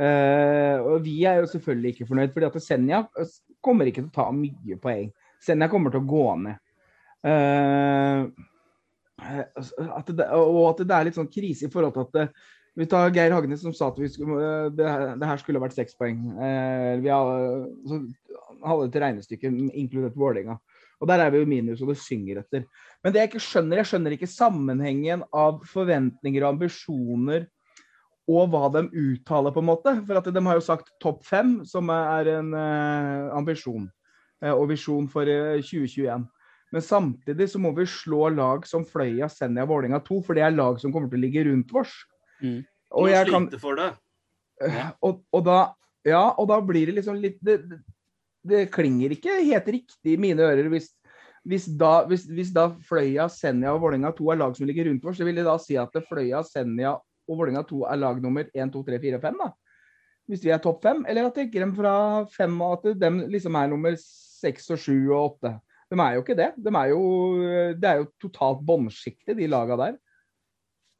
[0.00, 3.02] Uh, og vi er jo selvfølgelig ikke fornøyd, fordi at Senja
[3.62, 5.12] kommer ikke til å ta mye poeng.
[5.42, 6.58] Senja kommer til å gå ned.
[7.22, 8.24] Eh,
[9.22, 12.26] at det, og at det er litt sånn krise i forhold til at det,
[12.80, 14.88] vi tar Geir Hagnes som sa at skulle, det,
[15.20, 16.22] det her skulle vært seks poeng.
[16.40, 18.00] Eh, vi så,
[18.64, 20.56] hadde et regnestykke inkludert Vålerenga.
[21.02, 22.62] Og der er vi jo minus, og det synger etter.
[23.02, 27.48] Men det jeg ikke skjønner, jeg skjønner ikke sammenhengen av forventninger og ambisjoner
[28.30, 29.96] og hva de uttaler, på en måte.
[30.06, 33.88] For at de har jo sagt topp fem, som er en eh, ambisjon
[34.44, 36.28] eh, og visjon for eh, 2021.
[36.72, 40.54] Men samtidig så må vi slå lag som Fløya, Senja, Vålerenga 2, for det er
[40.54, 41.92] lag som kommer til å ligge rundt oss.
[42.40, 42.62] Mm.
[42.94, 43.90] Og, jeg kan, for det.
[45.04, 45.58] og, og, da,
[46.06, 47.58] ja, og da blir det liksom litt Det,
[48.42, 50.90] det, det klinger ikke helt riktig i mine ører hvis,
[51.48, 55.08] hvis, da, hvis, hvis da Fløya, Senja og Vålerenga 2 er lag som ligger rundt
[55.08, 55.18] oss.
[55.18, 58.72] Så vil det da si at Fløya, Senja og Vålerenga 2 er lag nummer 1,
[58.74, 59.50] 2, 3, 4, 5, da?
[60.30, 61.02] Hvis vi er topp fem?
[61.10, 61.94] Eller at tenker de fra
[62.30, 65.56] fem og at de liksom er nummer seks og sju og åtte?
[65.92, 66.52] De er jo ikke det.
[66.56, 67.02] De er jo,
[67.76, 69.98] det er jo totalt båndsjiktet, de laga der.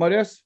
[0.02, 0.40] Marius?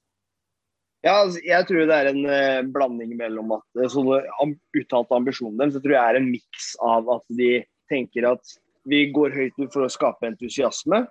[1.05, 5.17] Ja, altså, jeg tror det er en eh, blanding mellom at eh, sånne am uttalte
[5.17, 5.77] ambisjoner deres.
[5.77, 7.51] Jeg tror jeg er en miks av at de
[7.91, 8.57] tenker at
[8.87, 11.03] vi går høyt ut for å skape entusiasme.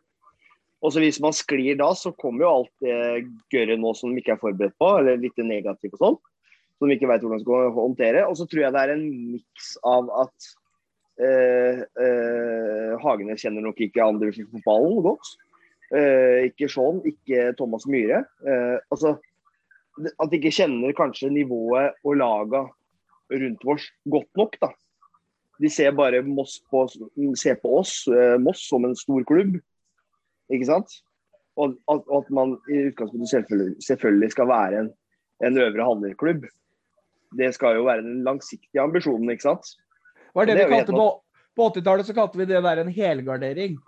[0.85, 2.97] Og så hvis man sklir da, så kommer jo alt det
[3.53, 6.19] gørret nå som de ikke er forberedt på, eller litt negativt og sånn.
[6.77, 8.25] Som de ikke vet hvordan de skal håndtere.
[8.29, 10.51] Og så tror jeg det er en miks av at
[11.25, 15.33] eh, eh, Hagene kjenner nok ikke andredivisjonsfotballen godt.
[15.97, 18.25] Eh, ikke Shaun, ikke Thomas Myhre.
[18.45, 19.17] Eh, altså,
[19.97, 22.67] at de ikke kjenner kanskje nivået og laga
[23.33, 24.59] rundt oss godt nok.
[24.61, 24.71] da.
[25.63, 26.85] De ser bare Moss på,
[27.41, 29.57] ser på oss, eh, Moss som en stor klubb,
[30.53, 30.99] ikke sant?
[31.57, 34.91] Og at, at man i utgangspunktet selvfølgelig, selvfølgelig skal være en,
[35.49, 36.45] en øvre halvdel-klubb.
[37.37, 39.73] Det skal jo være den langsiktige ambisjonen, ikke sant?
[40.35, 41.09] Hva er det, Det vi kalte på,
[41.57, 43.79] på 80-tallet, så kalte vi det der en helgardering.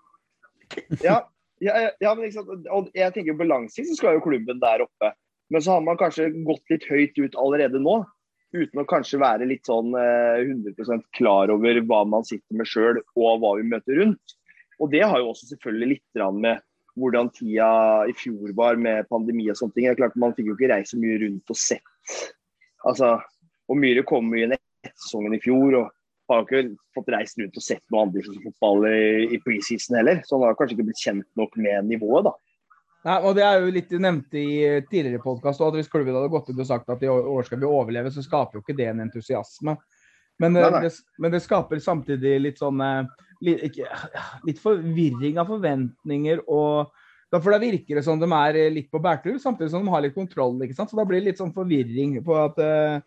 [1.05, 1.21] Ja,
[1.61, 2.69] ja, ja, ja, men ikke sant?
[2.73, 5.13] Og jeg tenker på lang sikt så skal jo klubben der oppe.
[5.53, 8.01] Men så har man kanskje gått litt høyt ut allerede nå.
[8.57, 13.01] Uten å kanskje være litt sånn eh, 100% klar over hva man sitter med sjøl
[13.01, 14.37] og hva vi møter rundt.
[14.79, 16.65] Og det har jo også selvfølgelig litt med
[16.99, 17.69] hvordan tida
[18.11, 19.87] i fjor var med pandemi og sånne ting.
[19.87, 22.17] Det er klart Man fikk jo ikke reist så mye rundt og sett.
[22.89, 23.19] Altså,
[23.69, 25.95] og Myhre kom jo inn etter sesongen i fjor og
[26.29, 29.01] har ikke fått reist rundt og sett noe andredivisjonsfotball i,
[29.37, 30.23] i preseason heller.
[30.25, 32.35] Så han har kanskje ikke blitt kjent nok med nivået, da.
[33.07, 34.59] Nei, og Det er jo litt du nevnte i
[34.91, 37.69] tidligere podkast at hvis klubben hadde gått ut og sagt at i år skal vi
[37.69, 39.77] overleve, så skaper jo ikke det en entusiasme.
[40.39, 40.83] Men, Nei, eh, nei.
[40.87, 43.91] det, men det skaper samtidig litt sånn eh, litt, ikke,
[44.47, 46.95] litt forvirring av forventninger og
[47.29, 49.93] da For da virker det som de er eh, litt på bærtur, samtidig som de
[49.93, 50.55] har litt kontroll.
[50.65, 50.89] ikke sant?
[50.89, 53.01] Så da blir det litt sånn forvirring på at eh,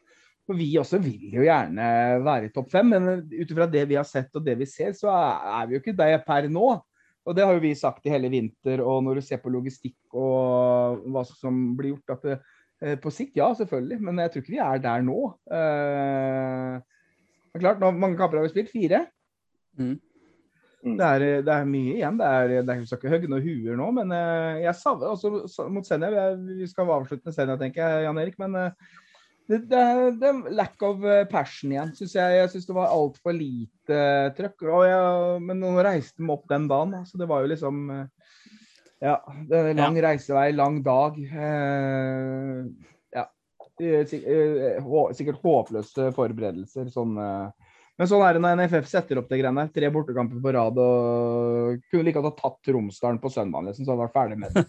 [0.46, 1.88] for Vi også vil jo gjerne
[2.26, 4.68] være i topp fem, men eh, ut ifra det vi har sett og det vi
[4.70, 6.76] ser, så er vi jo ikke der per nå.
[7.28, 10.16] Og det har jo vi sagt i hele vinter, og når du ser på logistikk
[10.18, 12.38] og hva som blir gjort, at det,
[12.82, 15.18] eh, på sikt, ja, selvfølgelig, men jeg tror ikke vi er der nå.
[15.54, 16.80] Eh,
[17.52, 18.72] det er klart, nå, Mange kamper har vi spilt?
[18.74, 19.06] Fire?
[19.78, 20.00] Mm.
[20.82, 20.96] Mm.
[20.98, 22.18] Det, er, det er mye igjen.
[22.18, 25.86] Det er, det er ikke høgne og huer nå, men eh, jeg savner også mot
[25.86, 26.10] Senja.
[26.10, 28.40] Vi, vi skal avslutte med Senja, tenker jeg, Jan Erik.
[28.42, 28.98] Men eh,
[29.50, 32.38] det, det, det lack of eh, passion igjen, syns jeg.
[32.40, 34.68] Jeg syns det var altfor lite eh, trøkk.
[35.44, 38.06] Men nå reiste de opp den dagen, så det var jo liksom eh,
[39.02, 39.18] Ja,
[39.50, 41.18] det er lang lang reisevei, lang dag.
[41.20, 42.64] Eh,
[43.18, 43.28] ja.
[43.82, 46.92] Sikkert håpløse forberedelser.
[46.94, 47.18] sånn
[48.00, 49.68] men sånn er det når NFF setter opp det greiene.
[49.70, 53.94] Tre bortekamper på rad og kunne like godt ha tatt Romsdalen på søndag, liksom, så
[53.94, 54.64] hadde vært ferdig med det.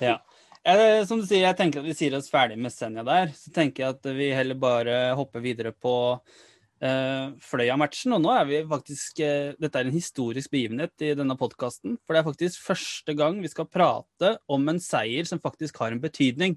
[0.10, 0.18] Ja.
[0.62, 3.32] Eh, som du sier, jeg tenker at vi sier oss ferdig med Senja der.
[3.34, 8.14] Så tenker jeg at vi heller bare hopper videre på uh, Fløya-matchen.
[8.14, 11.98] Og nå er vi faktisk uh, Dette er en historisk begivenhet i denne podkasten.
[12.06, 15.96] For det er faktisk første gang vi skal prate om en seier som faktisk har
[15.96, 16.54] en betydning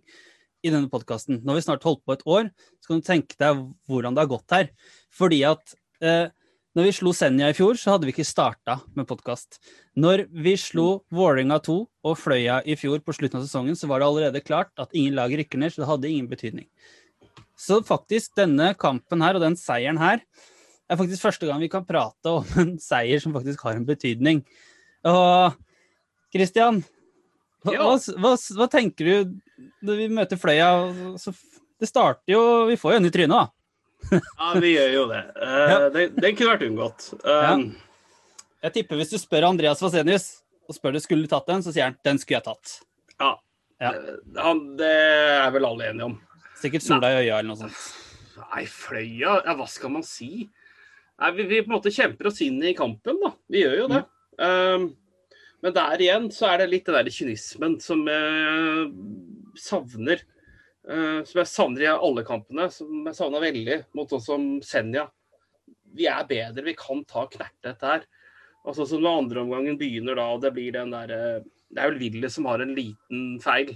[0.66, 1.42] i denne podkasten.
[1.42, 2.50] Nå har vi snart holdt på et år,
[2.82, 4.70] så kan du tenke deg hvordan det har gått her.
[5.14, 6.32] Fordi at eh,
[6.76, 9.62] når vi slo Senja i fjor, så hadde vi ikke starta med podkast.
[9.96, 11.76] Når vi slo Vålerenga 2
[12.10, 15.16] og Fløya i fjor på slutten av sesongen, så var det allerede klart at ingen
[15.16, 16.68] lag rykker ned, så det hadde ingen betydning.
[17.56, 20.20] Så faktisk, denne kampen her og den seieren her
[20.92, 24.44] er faktisk første gang vi kan prate om en seier som faktisk har en betydning.
[25.08, 25.56] Og
[26.36, 26.84] Christian,
[27.64, 27.88] hva, Ja.
[27.88, 30.68] hva, hva, hva tenker du når vi møter Fløya?
[31.18, 31.32] Så
[31.80, 33.48] det starter jo Vi får jo en i trynet, da.
[34.40, 35.22] Ja, vi gjør jo det.
[35.40, 35.78] Uh, Ja.
[35.94, 37.08] den, den kunne vært unngått.
[37.26, 37.66] Um,
[38.66, 40.28] Jeg tipper hvis du spør Andreas Vasenius
[40.70, 42.78] og spør du skulle du tatt den, så sier han den skulle jeg tatt.
[43.22, 43.34] ja.
[43.84, 43.90] Ja.
[43.92, 46.14] Eh, det er vel alle enige om.
[46.56, 47.82] Sikkert sola i øya eller noe sånt.
[48.40, 50.46] Nei, Fløya, ja, hva skal man si?
[51.20, 53.34] Nei, vi, vi på en måte kjemper oss inn i kampen, da.
[53.52, 54.00] Vi gjør jo det.
[54.40, 54.86] Um,
[55.64, 58.88] men der igjen så er det litt den der kynismen som jeg
[59.60, 60.24] savner.
[60.90, 62.68] Eh, som jeg savner i alle kampene.
[62.74, 65.08] Som jeg savna veldig mot sånn som Senja.
[65.96, 68.06] Vi er bedre, vi kan ta knertet der.
[68.66, 71.82] Og Altså som når andre omgangen begynner da, og det blir den der eh, Det
[71.82, 73.76] er vel Ville som har en liten feil.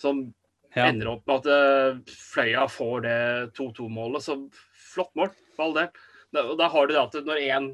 [0.00, 0.28] Som
[0.76, 0.84] Ja.
[0.86, 4.22] ender opp med at eh, Fløya får det 2-2-målet.
[4.22, 4.36] Så
[4.94, 5.88] flott mål, for all del.
[6.30, 7.68] Da, og da har du det at når én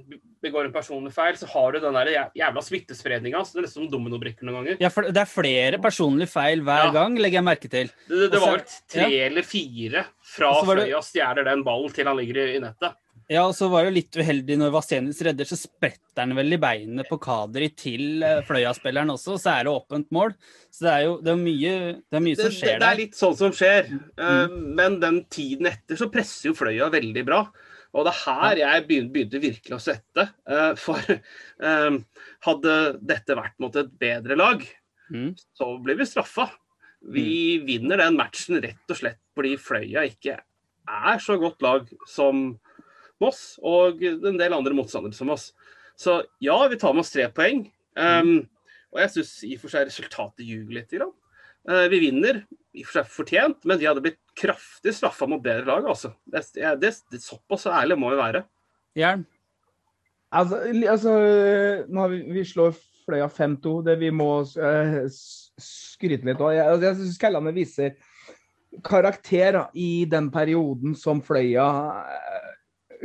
[0.45, 3.43] begår en personlig feil, så har du den der jævla smittespredninga.
[3.45, 4.79] Så det er nesten som dominobrikker noen ganger.
[4.81, 6.93] Ja, for det er flere personlige feil hver Ja.
[6.95, 7.91] gang, legger jeg merke til.
[8.09, 9.27] Det, det, det var vel tre ja.
[9.27, 12.97] eller fire fra Og Fløya stjeler den ballen til han ligger i, nettet.
[13.27, 16.61] Ja, og så var det litt uheldig når Vasenis redder, så spretter han vel i
[16.63, 20.37] beinet på Kadri til eh, Fløya-spilleren også, så er det åpent mål.
[20.71, 21.73] Så det er jo det er mye,
[22.07, 23.91] det er mye Det, som skjer skjer det er litt sånn som skjer.
[24.21, 24.55] Mm.
[24.79, 27.41] men den tiden etter så presser jo Fløya veldig bra.
[27.97, 30.27] Og det er her jeg begynte, virkelig å svette.
[30.45, 31.01] Eh, for
[31.71, 31.97] eh,
[32.47, 34.67] hadde dette vært mot et bedre lag,
[35.07, 35.37] Mm.
[35.55, 36.49] så blir vi straffa.
[37.15, 40.41] Vi vinner den matchen rett og slett fordi Fløya ikke
[40.91, 42.57] er så godt lag som
[43.23, 45.53] Moss og en del andre motstandere som oss.
[45.97, 47.69] Så ja, vi tar med oss tre poeng.
[47.95, 48.49] Um,
[48.93, 50.93] og jeg syns i og for seg resultatet ljuger litt.
[50.99, 52.43] Eh, vi vinner
[52.77, 55.87] i og for seg fortjent, men vi hadde blitt kraftig straffa mot bedre lag.
[55.93, 56.13] Altså.
[56.25, 58.45] Det, det, det, det, såpass ærlig må vi være.
[58.97, 59.25] Jern.
[60.37, 61.15] Altså, altså
[61.89, 62.75] nå har vi, vi slår
[63.07, 63.77] Fløya 5-2.
[63.87, 66.53] Det vi må uh, skryte litt av.
[66.55, 67.97] Jeg, altså, jeg syns Kellandet viser
[68.85, 71.69] karakter da, i den perioden som Fløya
[72.03, 72.49] uh,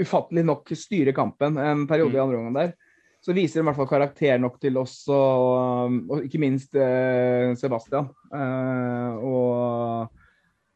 [0.02, 1.60] ufattelig nok styrer kampen.
[1.62, 2.74] En periode i andre omgang der.
[3.22, 7.54] Så viser de i hvert fall karakter nok til oss, og, og ikke minst uh,
[7.60, 8.10] Sebastian.
[8.34, 10.21] Eh, og,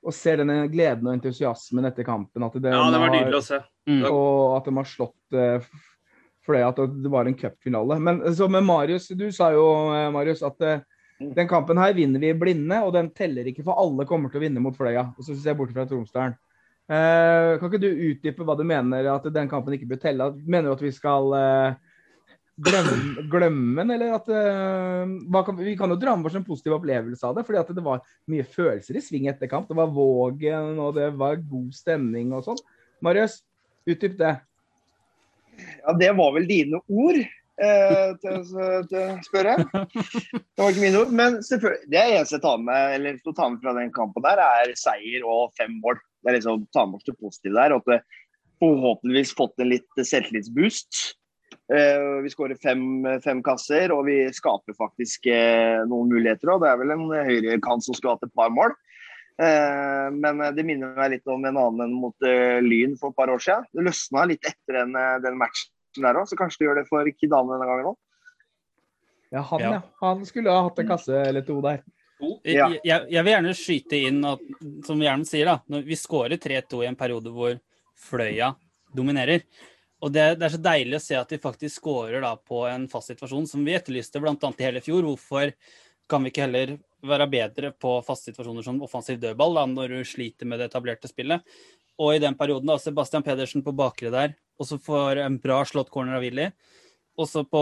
[0.05, 2.45] og ser denne gleden og entusiasmen etter kampen.
[2.45, 3.61] At det, Ja, det var nydelig å se.
[3.89, 4.01] Mm.
[4.09, 5.67] og at de har slått eh,
[6.45, 7.97] fordi at det var en cupfinale.
[8.01, 9.65] Men så med Marius, du sa jo
[9.95, 10.83] eh, Marius, at eh,
[11.17, 14.45] den kampen her vinner vi blinde, og den teller ikke for alle kommer til å
[14.45, 15.07] vinne mot Fløya.
[15.15, 16.37] Og så ser jeg bort fra Tromsdalen.
[16.85, 20.29] Eh, kan ikke du utdype hva du mener at den kampen ikke bør telle?
[20.45, 21.84] Mener du at vi skal eh,
[22.55, 27.27] glemme, glemmen, eller at uh, kan, Vi kan jo dra med oss en positiv opplevelse
[27.27, 29.67] av det, fordi at det var mye følelser i sving etter kamp.
[29.69, 32.61] Det var Vågen, og det var god stemning og sånn.
[33.03, 33.41] Marius,
[33.89, 34.35] utdyp det.
[35.83, 38.41] Ja, det var vel dine ord, eh, til,
[38.91, 39.57] til spørre.
[39.63, 41.13] Det var ikke mine ord.
[41.15, 44.75] Men det eneste jeg tar med, eller tar ta med fra den kampen, der, er
[44.79, 45.99] seier og fem mål.
[46.23, 47.75] Det er liksom ta med oss det positive der.
[47.75, 48.23] og At det
[48.63, 51.15] forhåpentligvis fått en litt selvtillitsboost.
[51.73, 52.81] Eh, vi skårer fem,
[53.23, 56.51] fem kasser, og vi skaper faktisk eh, noen muligheter.
[56.53, 58.75] Og det er vel en høyrekant som skulle hatt et par mål.
[59.41, 63.33] Eh, men det minner meg litt om en annen mot eh, Lyn for et par
[63.33, 63.67] år siden.
[63.73, 65.71] Det løsna litt etter den, eh, den matchen
[66.03, 67.99] der òg, så kanskje det gjør det for Kidane denne gangen òg.
[69.33, 69.81] Ja, han, Ja.
[70.03, 71.83] Han skulle ha hatt en kasse eller to der.
[72.21, 72.67] Ja.
[72.69, 74.43] Jeg, jeg, jeg vil gjerne skyte inn at,
[74.87, 77.57] som Hjelm sier, da, når vi skårer 3-2 i en periode hvor
[78.05, 78.53] Fløya
[78.95, 79.43] dominerer.
[80.05, 82.85] Og det, det er så deilig å se at de faktisk skårer da på en
[82.91, 84.35] fast situasjon, som vi etterlyste bl.a.
[84.37, 85.01] i hele fjor.
[85.07, 85.55] Hvorfor
[86.11, 89.99] kan vi ikke heller være bedre på faste situasjoner som offensiv dødball da, når du
[90.05, 91.41] sliter med det etablerte spillet?
[91.97, 95.63] Og i den perioden, da, Sebastian Pedersen på bakre der, og så får en bra
[95.65, 96.51] slått corner av Willy.
[97.15, 97.59] Og så på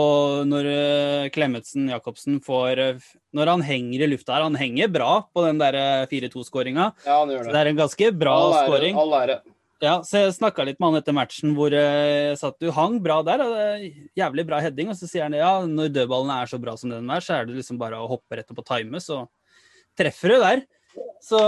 [0.50, 3.04] når eh, Klemetsen Jacobsen får eh,
[3.38, 6.88] Når han henger i lufta her, han henger bra på den der eh, 4-2-skåringa.
[7.06, 7.38] Ja, det.
[7.46, 8.98] Det er en ganske bra skåring.
[8.98, 9.38] All ære.
[9.84, 12.70] Ja, så jeg snakka litt med han etter matchen hvor eh, jeg sa at du
[12.72, 13.42] hang bra der.
[13.44, 13.82] Og det er
[14.22, 14.88] jævlig bra heading.
[14.92, 17.48] Og så sier han ja, når dødballen er så bra som den er, så er
[17.48, 19.26] det liksom bare å hoppe rett opp og time, så
[19.98, 20.64] treffer du der.
[21.24, 21.40] Så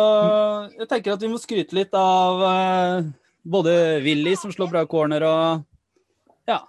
[0.74, 3.08] jeg tenker at vi må skryte litt av eh,
[3.46, 6.60] både Willy, som slår bra corner, og ja.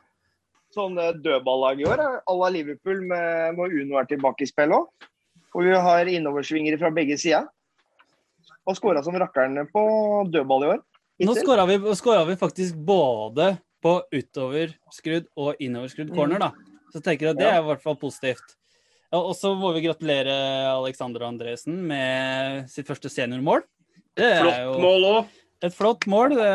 [0.75, 4.51] Sånn eh, dødballag i år er à la Liverpool med, når Uno er tilbake i
[4.51, 5.07] spill òg.
[5.55, 7.47] Og vi har innoversvingere fra begge sider.
[8.67, 9.81] Og skåra som rakkeren på
[10.31, 10.85] dødball i år.
[11.25, 16.51] Nå skåra vi, vi faktisk både på utoverskrudd og innoverskrudd corner, da.
[16.93, 18.55] Så tenker jeg at det er i hvert fall positivt.
[19.15, 20.33] Og så må vi gratulere
[20.73, 23.63] Alexander Andresen med sitt første seniormål.
[24.17, 25.35] Det er Flott jo mål òg.
[25.63, 26.35] et flott mål.
[26.35, 26.47] Det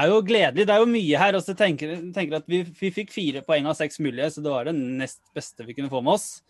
[0.00, 0.66] er jo gledelig.
[0.66, 1.36] Det er jo mye her.
[1.38, 4.50] Og så tenker tenker at vi, vi fikk fire poeng av seks mulige, så det
[4.52, 6.42] var det nest beste vi kunne få med oss.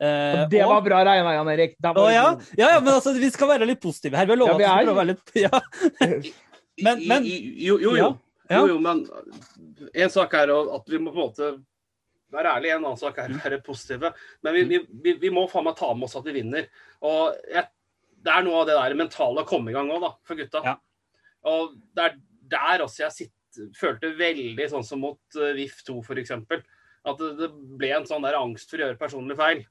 [0.00, 1.74] Eh, det og- var bra regna, Jan Erik.
[1.82, 2.28] Å, ja.
[2.56, 4.28] ja, ja, men altså, vi skal være litt positive her.
[4.28, 4.86] Vi har lova Ja, er.
[4.86, 6.30] prøve å være litt ja.
[6.84, 8.10] Men- men- jo, jo, jo.
[8.50, 9.04] Ja, jo, jo, men
[9.94, 11.50] en sak er at vi må på en måte
[12.34, 14.12] være ærlige, en annen sak er å være positive.
[14.42, 16.66] Men vi, vi, vi, vi må faen meg ta med oss at vi vinner.
[17.06, 17.66] Og jeg,
[18.24, 20.62] det er noe av det der mentale å komme i gang òg, da, for gutta.
[20.66, 20.76] Ja.
[21.50, 22.18] Og det er
[22.50, 23.36] der også jeg sitt,
[23.74, 26.34] følte veldig sånn som mot uh, VIF 2, f.eks.
[26.38, 27.48] At det, det
[27.80, 29.64] ble en sånn der angst for å gjøre personlig feil.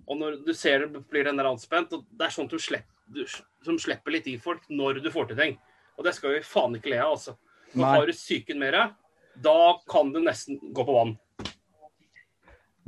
[0.00, 2.96] Og når du ser det blir den der anspent, og det er sånn du slipper,
[3.10, 3.24] du,
[3.66, 5.56] som slipper litt i folk når du får til ting.
[6.00, 7.36] Og det skal vi faen ikke le av, altså.
[7.74, 7.96] Når Nei.
[7.98, 8.94] har du psyken med deg,
[9.44, 9.58] da
[9.92, 11.12] kan du nesten gå på vann.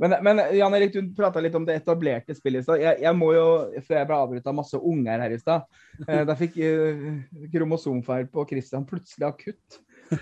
[0.01, 2.81] Men, men Jan Erik, du prata litt om det etablerte spillet i stad.
[2.81, 3.45] Jeg, jeg, må jo,
[3.85, 7.03] før jeg ble avbrutt av masse unger her i stad eh, Da fikk eh,
[7.53, 9.77] kromosomfeil på Christian plutselig akutt.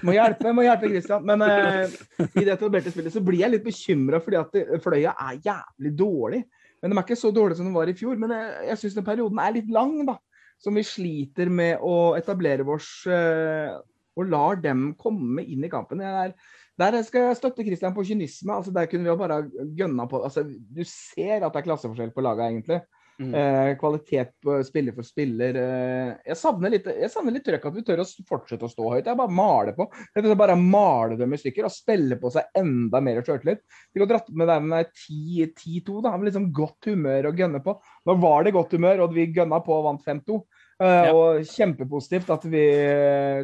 [0.06, 1.24] Må hjelpe, må hjelpe Christian.
[1.26, 1.96] Men eh,
[2.28, 5.94] i det etablerte spillet så blir jeg litt bekymra fordi at det, Fløya er jævlig
[6.04, 6.44] dårlig.
[6.82, 8.20] Men de er ikke så dårlige som de var i fjor.
[8.20, 10.20] Men jeg, jeg syns den perioden er litt lang, da.
[10.62, 13.74] Som vi sliter med å etablere oss, eh,
[14.20, 16.04] og lar dem komme inn i kampen.
[16.04, 16.36] Jeg er
[16.82, 18.54] der skal jeg støtte Christian på kynisme.
[18.54, 19.44] altså Der kunne vi jo bare
[19.78, 22.80] gønna på altså Du ser at det er klasseforskjell på laget, egentlig.
[23.22, 23.34] Mm.
[23.38, 25.58] Eh, kvalitet på spiller for spiller.
[25.62, 28.88] Eh, jeg savner litt jeg savner litt trøkk at vi tør å fortsette å stå
[28.96, 29.10] høyt.
[29.10, 29.88] Jeg bare maler på.
[30.18, 33.62] Jeg bare male dem i stykker og spille på seg enda mer sjøltillit.
[33.94, 36.16] Vi kan dratt med den med 10-2, da.
[36.16, 37.78] Med liksom godt humør å gønne på.
[38.10, 40.42] Nå var det godt humør, og vi gønna på og vant 5-2.
[40.82, 41.14] Uh, eh, ja.
[41.14, 42.64] Og kjempepositivt at vi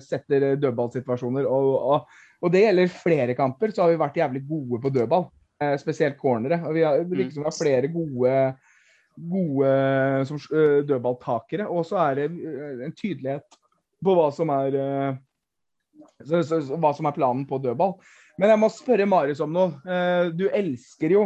[0.01, 1.45] setter dødballsituasjoner.
[1.45, 5.23] Og, og og det gjelder flere kamper, så har vi vært jævlig gode på dødball.
[5.57, 6.59] Eh, spesielt cornere.
[6.69, 8.34] Og vi har, liksom, vi har flere gode,
[9.18, 9.72] gode
[10.30, 11.68] som, uh, dødballtakere.
[11.70, 13.59] Og så er det uh, en tydelighet
[14.03, 14.78] på hva som er
[16.28, 17.95] hva som er planen på dødball.
[18.38, 19.95] Men jeg må spørre Marius om noe.
[20.38, 21.24] Du elsker jo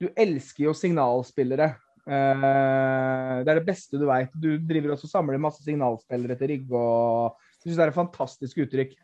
[0.00, 1.68] du elsker jo signalspillere.
[2.08, 4.32] Det er det beste du veit.
[4.32, 6.80] Du driver også og samler masse signalspillere til Rygge.
[6.80, 8.96] og Jeg syns det er et fantastisk uttrykk.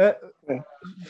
[0.00, 0.60] Eh,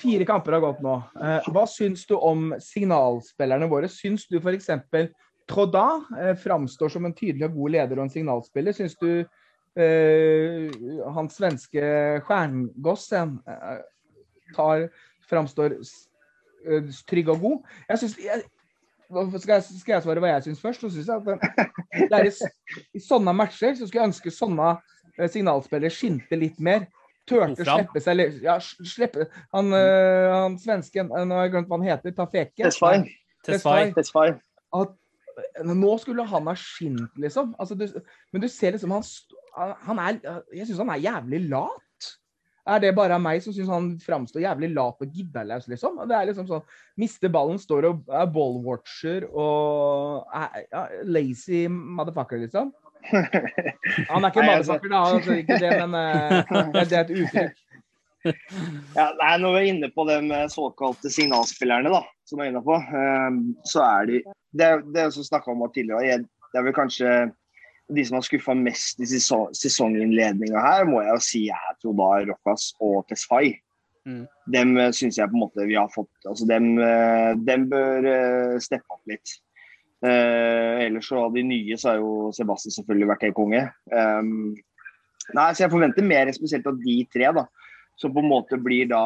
[0.00, 0.96] fire kamper har gått nå.
[1.20, 3.90] Eh, hva syns du om signalspillerne våre?
[3.92, 4.70] Syns du f.eks.
[5.50, 5.86] Troda
[6.20, 8.76] eh, framstår som en tydelig og god leder og en signalspiller?
[8.76, 10.70] Syns du eh,
[11.16, 11.82] han svenske
[12.26, 13.82] Stjerngossen eh,
[14.54, 14.86] tar,
[15.30, 17.74] framstår eh, trygg og god?
[17.88, 18.46] Jeg synes, jeg,
[19.10, 20.86] skal jeg, skal jeg svare hva jeg syns først?
[20.86, 22.32] Så synes jeg at det er i,
[22.94, 24.72] i sånne matcher så skulle jeg ønske sånne
[25.20, 26.86] signalspillere skinte litt mer
[27.28, 31.80] turte å slippe seg Ja, slippe Han, uh, han svensken Nå har jeg glemt hva
[31.80, 32.14] han heter.
[32.16, 32.64] Tafeke.
[32.64, 33.04] Tesfaye.
[33.46, 33.92] Tesfay.
[33.96, 34.34] Tesfay.
[35.66, 37.54] Nå skulle han ha skint, liksom.
[37.60, 37.86] Altså, du,
[38.32, 39.06] men du ser liksom han,
[39.86, 40.18] han er
[40.54, 41.86] Jeg syns han er jævlig lat.
[42.70, 46.02] Er det bare meg som syns han framstår jævlig lat og giddeløs, liksom?
[46.08, 46.66] Det er liksom sånn
[47.00, 52.70] Mister ballen, står og er ballwatcher og er, ja, lazy motherfucker, liksom.
[54.10, 55.02] Han er ikke motherfucker, da.
[55.16, 57.66] Altså, ikke det, men uh, det er et uttrykk.
[58.98, 62.64] Ja, nei, når vi er inne på de såkalte signalspillerne, da, som jeg er inne
[62.66, 66.74] på, um, så er de Det, det er som snakka om tidligere, det er vel
[66.74, 67.10] kanskje
[67.90, 72.26] de som har skuffa mest i sesong, sesonginnledninga her, må jeg jo si er Trodar,
[72.28, 73.54] Rokas og Tesfay.
[74.06, 74.24] Mm.
[74.54, 76.70] Dem syns jeg på en måte vi har fått altså Dem,
[77.44, 78.06] dem bør
[78.62, 79.34] steppe opp litt.
[80.00, 83.64] Uh, ellers så av de nye så har jo Sebastian selvfølgelig vært helt konge.
[83.92, 84.54] Um,
[85.36, 87.44] nei, så jeg forventer mer spesielt av de tre, da.
[88.00, 89.04] Som på en måte blir da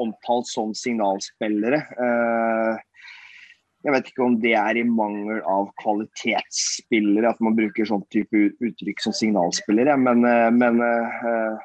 [0.00, 1.80] omtalt som signalspillere.
[1.98, 2.78] Uh,
[3.84, 8.48] jeg vet ikke om det er i mangel av kvalitetsspillere at man bruker sånn type
[8.64, 11.62] uttrykk som signalspillere, men, uh, men uh,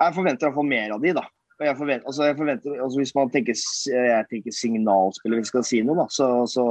[0.00, 1.26] jeg forventer iallfall mer av de, da.
[1.62, 3.58] Jeg forventer, altså jeg forventer, altså hvis man tenker,
[3.94, 6.64] jeg tenker signalspiller, hvis vi skal si noe, da, så, så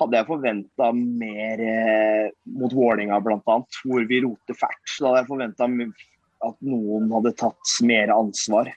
[0.00, 2.26] hadde jeg forventa mer eh,
[2.56, 4.82] mot Vålerenga bl.a., hvor vi roter fælt.
[4.92, 5.68] Så hadde jeg forventa
[6.44, 8.70] at noen hadde tatt mer ansvar.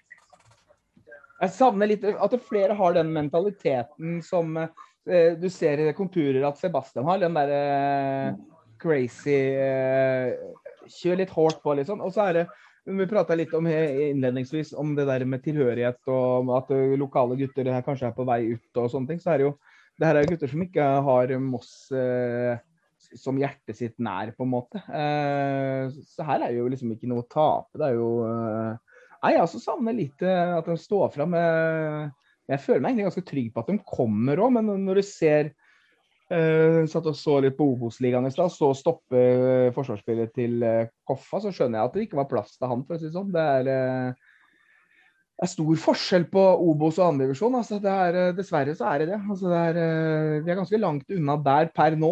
[1.39, 6.59] Jeg savner litt at flere har den mentaliteten som eh, du ser i konturer at
[6.59, 7.21] Sebastian har.
[7.21, 7.59] Den derre
[8.31, 8.39] eh,
[8.81, 10.33] crazy eh,
[10.89, 11.99] Kjør litt hardt på, liksom.
[12.01, 12.45] Og så er det
[12.89, 18.07] vi prata litt om innledningsvis om det der med tilhørighet og at lokale gutter kanskje
[18.07, 19.19] er på vei ut og sånne ting.
[19.21, 19.51] Så er det jo
[19.99, 22.57] det her er gutter som ikke har Moss eh,
[23.17, 24.81] som hjertet sitt nær, på en måte.
[24.93, 27.79] Eh, så her er jo liksom ikke noe å tape.
[27.79, 31.33] Det er jo eh, Nei, jeg også savner litt eh, at de står fram.
[31.35, 35.51] jeg føler meg egentlig ganske trygg på at de kommer òg, men når du ser
[36.29, 40.83] Uh, satt og så litt på Obos-ligaen i stad, så stoppe uh, forsvarsspillet til uh,
[41.09, 43.15] Koffa, så skjønner jeg at det ikke var plass til han, for å si det
[43.15, 43.31] sånn.
[43.33, 43.69] Det er,
[45.39, 47.53] det er stor forskjell på Obos og andredivisjon.
[47.55, 49.19] Altså, eh, dessverre så er det det.
[49.23, 49.77] Altså, det er,
[50.43, 52.11] vi er ganske langt unna der per nå.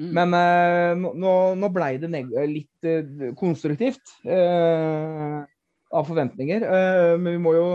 [0.00, 0.10] Mm.
[0.16, 2.10] Men eh, nå, nå blei det
[2.48, 5.42] litt eh, konstruktivt eh,
[5.92, 6.64] av forventninger.
[7.20, 7.66] men vi må jo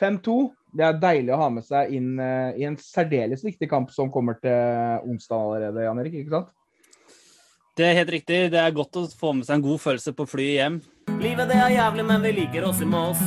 [0.00, 0.34] 5-2.
[0.74, 4.40] Det er deilig å ha med seg inn i en særdeles viktig kamp som kommer
[4.42, 6.16] til onsdag allerede, Jan Erik.
[6.18, 6.48] ikke sant?
[7.78, 8.40] Det er helt riktig.
[8.50, 10.80] Det er godt å få med seg en god følelse på flyet hjem.
[11.22, 13.22] Livet det er jævlig, men vi liker oss i Mås.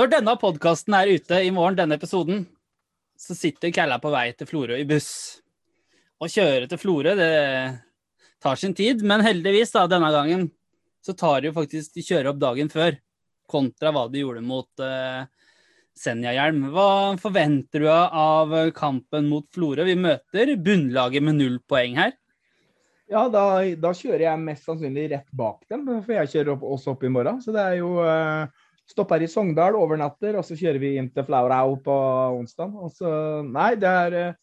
[0.00, 2.46] Når denne podkasten er ute i morgen, denne episoden,
[3.20, 5.39] så sitter Kalla på vei til Florø i buss.
[6.20, 7.34] Å kjøre til Florø, det
[8.44, 10.50] tar sin tid, men heldigvis da, denne gangen
[11.00, 12.98] så tar de jo faktisk de kjører opp dagen før,
[13.48, 15.24] kontra hva de gjorde mot uh,
[15.96, 16.66] Senja-hjelm.
[16.74, 19.86] Hva forventer du av kampen mot Florø?
[19.88, 22.12] Vi møter bunnlaget med null poeng her.
[23.10, 26.92] Ja, da, da kjører jeg mest sannsynlig rett bak dem, for jeg kjører opp, også
[26.92, 27.40] opp i morgen.
[27.40, 28.44] Så det er jo uh,
[28.92, 31.96] stopp her i Sogndal, overnatter, og så kjører vi inn til Flaurau på
[32.36, 32.76] onsdag.
[32.76, 33.10] Og så,
[33.48, 34.38] nei, det er uh,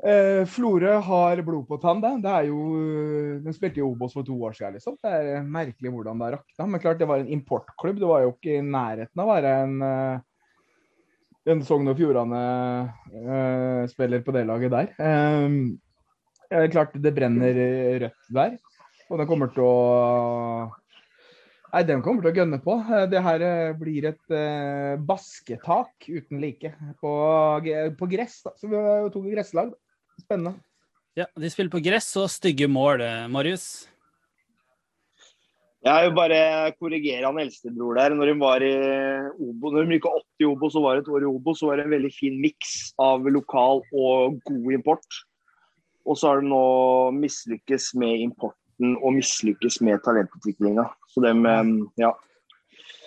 [0.00, 2.08] Florø har blod på tann, det.
[2.24, 2.60] er jo,
[3.44, 4.96] de spilte jo Obos for to år siden, liksom.
[5.02, 6.66] Det er merkelig hvordan det har rakna.
[6.66, 8.00] Men klart, det var en importklubb.
[8.00, 10.22] Det var jo ikke i nærheten av å være en uh,
[11.48, 14.86] en Sogn og Fjordane-spiller på det laget der.
[16.50, 17.54] Det er klart det brenner
[18.02, 18.52] rødt der.
[19.10, 19.74] Og den kommer til å
[21.70, 22.74] Nei, den kommer til å gønne på.
[23.06, 23.38] Det her
[23.78, 27.10] blir et uh, basketak uten like på,
[27.94, 28.42] på gress.
[28.42, 28.50] Da.
[28.58, 29.70] Så vi har jo to gresslag.
[30.20, 30.58] Spennende.
[31.18, 33.02] Ja, De spiller på gress og stygge mål,
[33.32, 33.90] Marius.
[35.80, 38.12] Jeg vil bare korrigere han eldstebror der.
[38.12, 38.74] Når hun var i
[39.40, 41.70] Obo, når hun gikk opp i Obo, så var det et år i Obo, så
[41.70, 45.20] var det en veldig fin miks av lokal og god import.
[46.04, 46.64] Og så har de nå
[47.16, 50.84] mislykkes med importen og mislykkes med talentutviklinga.
[51.08, 51.48] Så dem,
[52.00, 52.12] ja.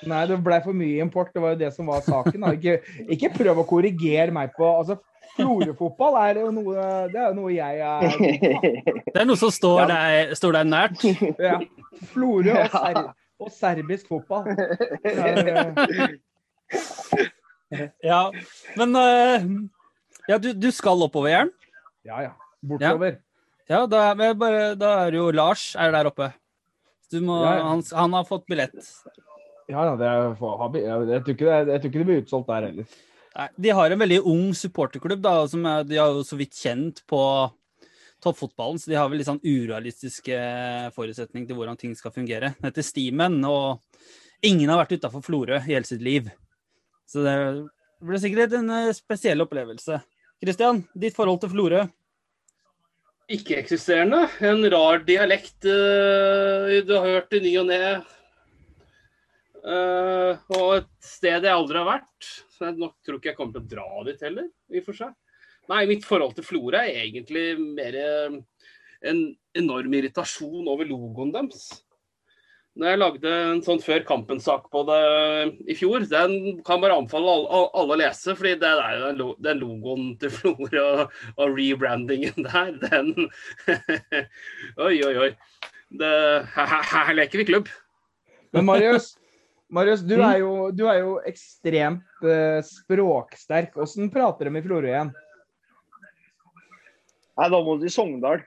[0.09, 1.29] Nei, det ble for mye import.
[1.33, 2.49] Det var jo det som var saken.
[2.57, 4.97] Ikke, ikke prøv å korrigere meg på altså,
[5.33, 8.01] Florø-fotball er jo noe Det er noe jeg er
[9.07, 11.05] Det er noe som står, deg, står deg nært?
[11.41, 11.57] Ja.
[12.13, 13.01] Florø og, ser,
[13.41, 14.45] og serbisk fotball.
[18.03, 18.27] Ja,
[18.77, 19.45] men uh,
[20.29, 21.49] Ja, du, du skal oppover, Jern?
[22.05, 22.33] Ja, ja.
[22.63, 23.17] Bortover.
[23.67, 26.29] Ja, da, er bare, da er jo Lars er der oppe.
[27.13, 27.65] Må, ja, ja.
[27.69, 28.75] Han, han, har fått billett.
[29.69, 32.95] Ja, det er, jeg, tror ikke det, jeg tror ikke det blir utsolgt der heller.
[33.57, 35.21] De har en veldig ung supporterklubb.
[35.21, 37.21] da, som er, De har jo så vidt kjent på
[38.23, 40.37] toppfotballen, så de har vel litt sånn urealistiske
[40.95, 42.53] forutsetninger til hvordan ting skal fungere.
[42.59, 43.81] Det heter Steamen, og
[44.45, 46.29] ingen har vært utafor Florø i hele sitt liv.
[47.09, 47.35] Så det
[48.03, 49.99] blir sikkert en eh, spesiell opplevelse.
[50.43, 51.83] Kristian, ditt forhold til Florø?
[53.31, 54.25] Ikke-eksisterende.
[54.43, 57.79] En rar dialekt uh, du har hørt i ny og ne.
[59.63, 62.31] Uh, og et sted jeg aldri har vært.
[62.51, 64.99] Så jeg nok tror ikke jeg kommer til å dra dit heller, i og for
[64.99, 65.13] seg.
[65.71, 67.95] Nei, mitt forhold til Flora er egentlig mer
[69.03, 69.23] en
[69.55, 71.69] enorm irritasjon over logoen deres.
[72.73, 75.01] Når jeg lagde en sånn før kampen-sak på det
[75.69, 78.33] i fjor, den kan bare anbefale alle, å lese.
[78.33, 83.13] fordi det er den logoen til Flora og, og rebrandingen der, den
[84.87, 85.29] Oi, oi, oi.
[85.93, 86.13] Det,
[86.55, 87.69] her, her, leker vi klubb.
[88.57, 89.11] Men Marius,
[89.73, 93.73] Marius du, er jo, du er jo ekstremt uh, språksterk.
[93.73, 95.13] Hvordan prater de i Florø igjen?
[97.33, 98.43] Nei, da må du i Sogndal.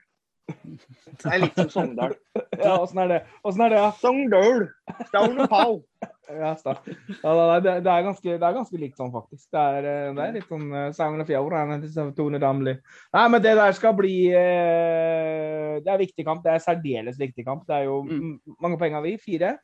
[0.47, 2.15] Det er litt som Sogndal.
[2.57, 3.19] Ja, åssen er det?
[3.45, 3.89] Åssen er det, ja?
[3.99, 4.69] Sogndal!
[5.09, 5.81] Stavn og pall.
[6.27, 9.45] Ja, ja det, det, er ganske, det, er ganske, likt sånn, faktisk.
[9.55, 12.75] Det er, eh, det er litt sånn uh, Sogn og Fjord, Damli.
[13.15, 16.43] Nei, men det der skal bli uh, Det er viktig kamp.
[16.43, 17.63] Det er særdeles viktig kamp.
[17.71, 18.33] Det er jo mm.
[18.59, 19.15] mange poeng har vi?
[19.23, 19.55] Fire?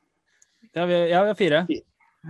[0.73, 1.66] Ja, vi, ja, vi har fire.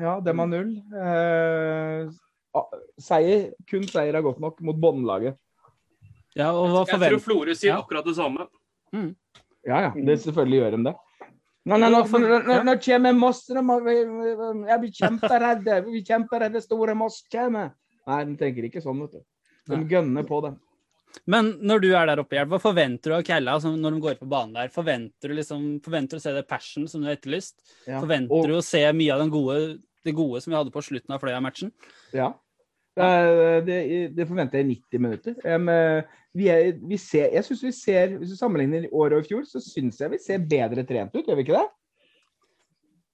[0.00, 0.74] Ja, dem har null.
[0.96, 2.62] Eh,
[3.00, 5.38] seier, kun seier er godt nok mot båndlaget.
[6.34, 7.78] Ja, og hva Jeg tror Florø sier ja.
[7.82, 8.48] akkurat det samme.
[8.92, 9.12] Mm.
[9.68, 9.90] Ja, ja.
[9.94, 10.94] Det selvfølgelig gjør de det.
[11.62, 12.00] Nå, nå, nå,
[12.66, 13.44] nå, kommer Moss.
[13.52, 15.68] Jeg blir kjemperedd.
[15.86, 17.70] Vi kjemperedde store Moss kommer.
[18.08, 19.22] Nei, de tenker ikke sånn, vet du.
[19.70, 20.56] De gønner på det.
[21.30, 24.20] Men når du er der oppe, hva forventer du av Kella altså når de går
[24.20, 24.70] på banen der?
[24.74, 27.58] Forventer du, liksom, forventer du å se det passion som du har etterlyst?
[27.86, 27.98] Ja.
[27.98, 28.48] Forventer og...
[28.50, 29.58] du å se mye av gode,
[30.06, 31.74] det gode som vi hadde på slutten av Fløya-matchen?
[32.16, 32.32] Ja,
[32.96, 33.76] det,
[34.12, 35.36] det, forventer jeg i 90 minutter.
[35.48, 35.70] Um,
[36.36, 39.46] vi er, vi ser, jeg synes vi ser, Hvis du sammenligner året og i fjor,
[39.48, 41.68] så syns jeg vi ser bedre trent ut, gjør vi ikke det?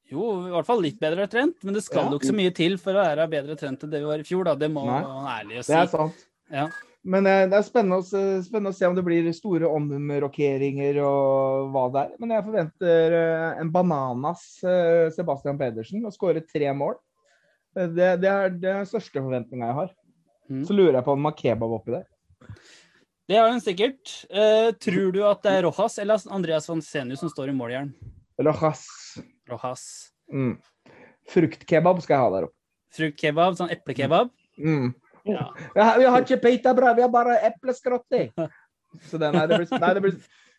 [0.08, 2.20] Jo, i hvert fall litt bedre trent, men det skal jo ja.
[2.20, 4.46] ikke så mye til for å være bedre trent enn det vi var i fjor.
[4.48, 5.72] da, Det må man ærlig si.
[5.74, 6.22] Det er sant.
[6.48, 6.68] Ja.
[7.08, 8.00] Men uh, det er spennende
[8.44, 12.16] spennende å, se om det blir store omrokeringer og hva det er.
[12.22, 16.98] Men jeg forventer uh, en bananas uh, Sebastian Pedersen å skåre tre mål.
[17.78, 19.96] Det, det, er den største forventninga jeg har.
[20.48, 20.62] Mm.
[20.66, 22.06] Så lurer jeg på om man har kebab oppi der.
[23.28, 24.24] Det har hun sikkert.
[24.30, 27.90] Eh, tror du at det er Rojas eller Andreas Vansenius som står i måljern?
[28.40, 28.86] Rojas.
[29.50, 29.82] Rojas.
[30.32, 30.54] Mm.
[31.28, 32.56] Fruktkebab skal jeg ha der oppe.
[32.96, 34.32] Fruktkebab, sånn eplekebab?
[34.56, 34.94] Mm.
[35.26, 35.48] Ja.
[35.74, 38.30] Vi har ikke pitabrød, vi har bare epleskrotter.
[39.08, 40.14] Så det, nei, det blir, nei, det blir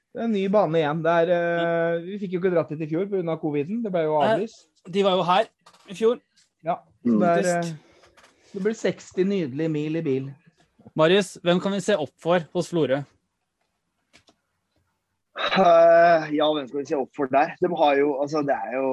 [0.10, 1.04] det er en ny bane igjen.
[1.06, 3.36] Er, uh, vi fikk jo ikke dratt dit i fjor pga.
[3.38, 3.84] coviden.
[3.84, 4.66] Det ble jo avlyst.
[4.90, 5.50] De var jo her
[5.86, 6.18] i fjor.
[6.66, 6.80] Ja.
[7.06, 7.20] Mm.
[7.22, 10.32] Det, er, eh, det blir 60 nydelige mil i bil.
[10.98, 13.04] Marius, hvem kan vi se opp for hos Florø?
[15.40, 17.54] Uh, ja, hvem skal vi se opp for der?
[17.62, 18.90] De har jo Altså, det er jo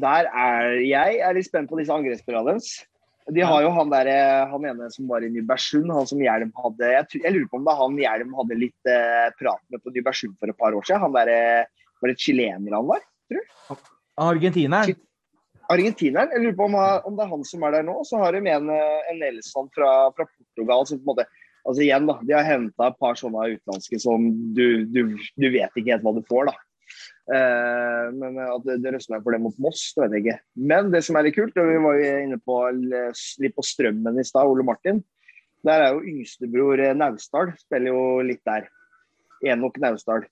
[0.00, 2.70] Der er jeg er litt spent på disse angrepsspillerne deres.
[3.34, 6.52] De har jo han der, eh, han ene som var i Nybergsund, han som Hjelm
[6.62, 9.82] hadde jeg, jeg lurer på om det er han Hjelm hadde litt eh, prat med
[9.82, 11.02] på Nybergsund for et par år siden.
[11.02, 13.02] Han der, eh, Var det chilener han var?
[14.20, 14.98] Argentineren.
[15.72, 16.30] Argentineren.
[16.36, 16.76] Jeg lurer på om,
[17.08, 17.96] om det er han som er der nå.
[18.06, 21.28] Så har de en, eh, en Nelson fra, fra Portugal som på en måte
[21.66, 22.14] Altså igjen, da.
[22.22, 26.12] De har henta et par sånne utenlandske som du, du, du vet ikke helt hva
[26.14, 26.54] du får, da.
[27.26, 30.38] Eh, men at det, meg for det mot Moss, det vet jeg ikke.
[30.70, 32.60] Men det som er litt kult, og vi var jo inne på
[33.42, 35.02] litt på Strømmen i stad, Ole Martin.
[35.66, 38.68] Der er jo yngstebror eh, Naustdal, spiller jo litt der.
[39.46, 40.28] Enok Naustdal.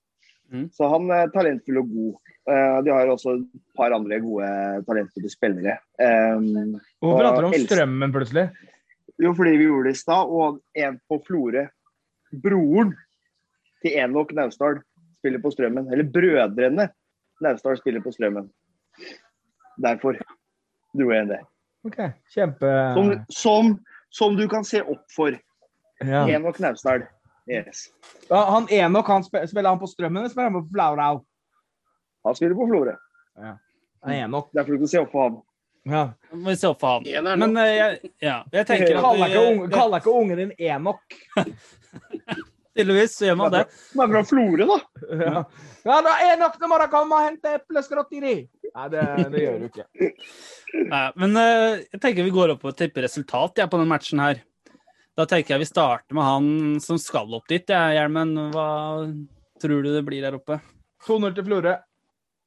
[0.53, 0.68] Mm.
[0.76, 2.32] Så han er talentfull og god.
[2.45, 4.53] Eh, de har også et par andre gode
[4.86, 5.78] talentfulle spillere.
[5.99, 8.49] Um, Hvorfor prater du om strømmen plutselig?
[9.18, 11.66] jo, fordi vi gjorde det i stad, og en på Florø.
[12.45, 12.95] Broren
[13.82, 14.80] til Enok Naustdal
[15.25, 15.89] spiller på Strømmen.
[15.93, 16.91] Eller brødrene
[17.41, 18.51] Naustdal spiller på Strømmen.
[19.81, 20.20] Derfor
[20.95, 21.41] dro jeg inn det.
[21.89, 21.99] OK,
[22.33, 22.70] kjempe...
[22.95, 23.72] Som, som,
[24.12, 25.37] som du kan se opp for.
[26.05, 26.27] Ja.
[26.29, 27.09] Enok Naustdal.
[27.51, 27.89] Yes.
[28.29, 31.25] Ja, Han Enok, han spiller, spiller han på Strømmen eller spiller han på Flaurau?
[32.25, 32.95] Han spiller på Florø.
[33.37, 33.57] Ja.
[34.14, 34.53] Enok.
[34.53, 35.43] Derfor du kan se opp for han.
[35.85, 36.05] Ja.
[36.33, 37.39] Må vi se opp for han.
[37.39, 41.18] Men eh, jeg, ja, jeg tenker at Kaller ikke, unge, kaller ikke ungen din Enok?
[42.75, 43.62] tydeligvis så gjør man det.
[43.95, 44.79] Han er fra Florø, da.
[45.25, 45.45] Ja,
[45.85, 48.35] ja da, er nok må dere komme og hente epleskrotteri!
[48.75, 49.87] Nei, det, det gjør du ikke.
[50.91, 54.22] Nei, men eh, jeg tenker vi går opp og tipper resultat ja, på den matchen
[54.22, 54.43] her.
[55.14, 56.49] Da tenker jeg vi starter med han
[56.83, 57.70] som skal opp dit.
[57.70, 58.68] Ja, Hjelmen, hva
[59.62, 60.59] tror du det blir der oppe?
[61.07, 61.77] 2-0 til Florø.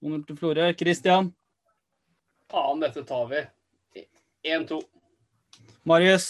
[0.04, 0.68] 2-0 til Florø.
[0.76, 1.32] Christian?
[2.52, 3.46] Faen, dette tar vi.
[4.48, 4.82] 1-2.
[5.88, 6.28] Marius?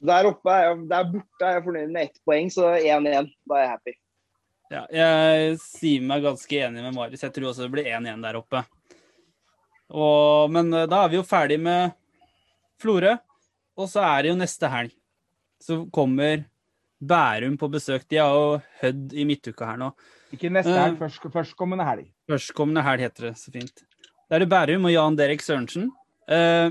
[0.00, 3.32] Der oppe er jeg, der borte er jeg fornøyd med ett poeng, så 1-1.
[3.48, 3.94] Da er jeg happy.
[4.70, 7.22] Ja, jeg sier meg ganske enig med Marius.
[7.24, 8.60] Jeg tror også det blir 1-1 der oppe.
[9.88, 11.94] Og, men eh, da er vi jo ferdig med
[12.82, 13.14] Florø.
[13.78, 14.94] Og så er det jo neste helg.
[15.62, 16.44] Så kommer
[16.98, 18.04] Bærum på besøk.
[18.10, 19.92] De har jo Hødd i midtuka her nå.
[20.34, 20.82] Ikke neste Eh.
[20.84, 22.10] helg, først, førstkommende helg.
[22.28, 23.84] Førstkommende helg heter det så fint.
[24.28, 25.88] Da er det Bærum og Jan Derek Sørensen.
[26.28, 26.68] Eh,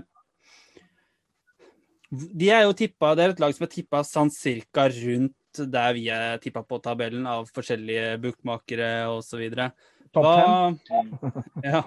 [2.09, 5.93] de er jo tippa, Det er et lag som er tippa sånn cirka rundt der
[5.97, 9.43] vi er tippa på tabellen av forskjellige bookmakere osv.
[10.13, 10.73] Hva.
[11.65, 11.81] Ja.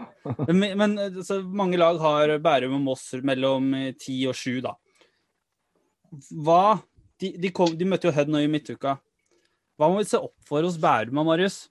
[0.51, 4.75] Men, men så mange lag har Bærum og Moss mellom ti og sju, da.
[6.43, 6.81] Hva
[7.21, 8.97] De, de, kom, de møtte jo Hødd nå i midtuka.
[9.77, 11.67] Hva må vi se opp for hos Bærum og Marius?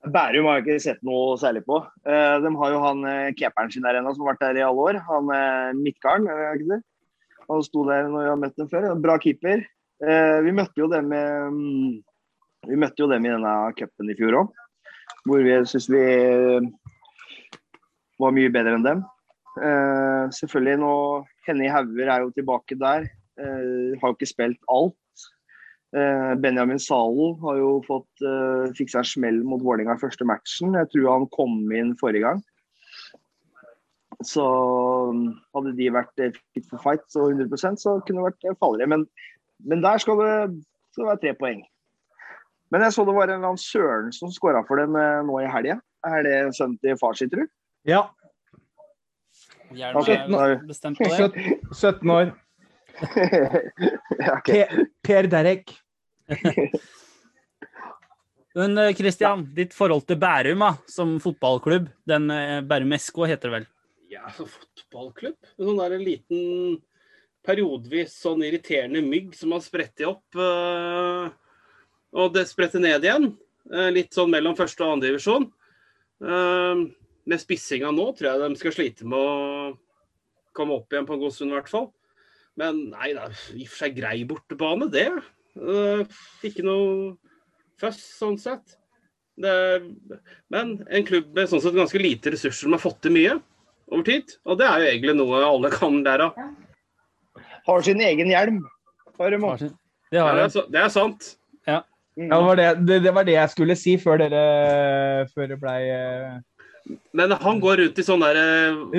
[0.00, 1.80] Bærum har jeg ikke sett noe særlig på.
[2.08, 4.64] Eh, de har jo han uh, keeperen sin der ennå, som har vært der i
[4.64, 5.00] alle år.
[5.10, 6.80] Han uh, Midtgarden?
[7.50, 8.88] Han sto der når jeg har møtt dem før.
[9.02, 9.66] Bra keeper.
[10.00, 11.96] Eh, vi møtte jo dem mm,
[12.70, 14.52] vi møtte jo dem i denne cupen i fjor òg,
[15.28, 16.04] hvor vi syns vi
[18.20, 19.02] var mye bedre enn dem.
[19.60, 20.94] Eh, selvfølgelig nå
[21.48, 23.10] Henny Hauger er jo tilbake der.
[23.40, 24.96] Eh, har jo ikke spilt alt.
[25.90, 30.26] Eh, Benjamin Zalen har jo fått uh, fikk seg en smell mot Vålerenga i første
[30.28, 30.76] matchen.
[30.78, 32.44] Jeg tror han kom inn forrige gang.
[34.26, 34.44] Så
[35.10, 35.20] um,
[35.56, 38.92] hadde de vært eh, fit for fight så 100% så kunne det vært eh, farligere.
[38.92, 39.06] Men,
[39.64, 40.34] men der skal det,
[40.92, 41.62] skal det være tre poeng.
[42.70, 45.40] Men jeg så det var en eller annen Søren som skåra for dem eh, nå
[45.40, 45.78] i helga.
[46.06, 47.46] Er det sønnen til far sin, tru?
[47.88, 48.04] Ja.
[49.72, 51.56] Hjelm er bestemt på det.
[51.72, 52.34] 17 år.
[54.18, 54.50] ja, ok.
[54.50, 55.74] Per, per Derek.
[58.58, 63.48] Men eh, Christian, ditt forhold til Bærum da, som fotballklubb, den eh, Bærum SK heter
[63.48, 63.68] det vel?
[64.10, 65.38] Ja, så fotballklubb.
[65.58, 66.80] En sånn der liten
[67.46, 70.26] periodevis sånn irriterende mygg som har sprettet opp.
[70.34, 71.30] øh,
[72.10, 73.30] og det spredte ned igjen.
[73.70, 75.46] øh, litt sånn mellom første og andre divisjon.
[76.20, 76.90] Uh,
[77.24, 79.70] med spissinga nå tror jeg de skal slite med å
[80.52, 81.86] komme opp igjen på en god stund, i hvert fall.
[82.60, 85.08] Men nei, det er i og for seg grei bortebane, det.
[85.56, 86.04] Uh,
[86.46, 87.14] ikke noe
[87.80, 88.76] fuss sånn sett.
[89.40, 89.52] Det
[90.52, 93.38] men en klubb med sånn sett ganske lite ressurser som har fått til mye
[93.90, 94.34] over tid.
[94.44, 96.50] Og det er jo egentlig noe alle kan lære av.
[97.70, 98.60] Har sin egen hjelm.
[99.20, 99.72] Har de sin.
[100.10, 101.34] Det Ja, det, er, det er sant.
[101.68, 101.80] Ja.
[102.18, 105.58] Ja, det, var det, det, det var det jeg skulle si før dere før det
[105.62, 106.40] blei eh,
[107.14, 108.44] Men han går rundt i sånn derre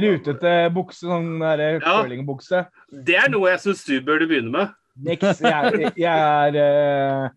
[0.04, 1.96] rutete bukse, sånn der Ja.
[2.02, 2.66] curlingbukse.
[2.92, 4.76] Det er noe jeg syns du burde begynne med.
[5.02, 5.40] Niks.
[5.42, 7.30] Jeg, jeg er eh,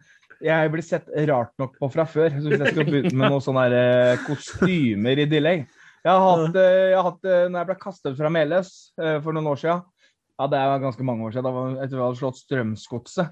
[0.45, 2.35] Jeg blir sett rart nok på fra før.
[2.35, 5.63] Så hvis jeg skal begynne med noen sånne her, eh, kostymer i tillegg
[6.05, 9.21] Jeg har hatt, eh, jeg har hatt eh, Når jeg ble kastet fra Meløs eh,
[9.25, 9.85] for noen år siden
[10.41, 11.47] Ja, det er ganske mange år siden.
[11.47, 13.31] Da var, etter vi hadde slått Strømsgodset.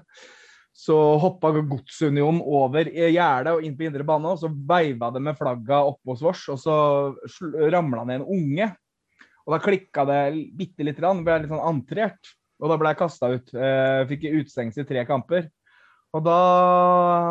[0.73, 5.37] Så hoppa Godsunionen over gjerdet og inn på indre bane, og så veiva det med
[5.37, 6.77] flagga oppe hos Vårs, og så
[7.73, 8.69] ramla ned en unge.
[9.43, 10.21] Og da klikka det
[10.57, 12.33] bitte lite grann, ble litt sånn antrert.
[12.63, 13.53] Og da ble jeg kasta ut.
[13.53, 15.49] Eh, fikk utestengelse i tre kamper.
[16.15, 16.39] Og da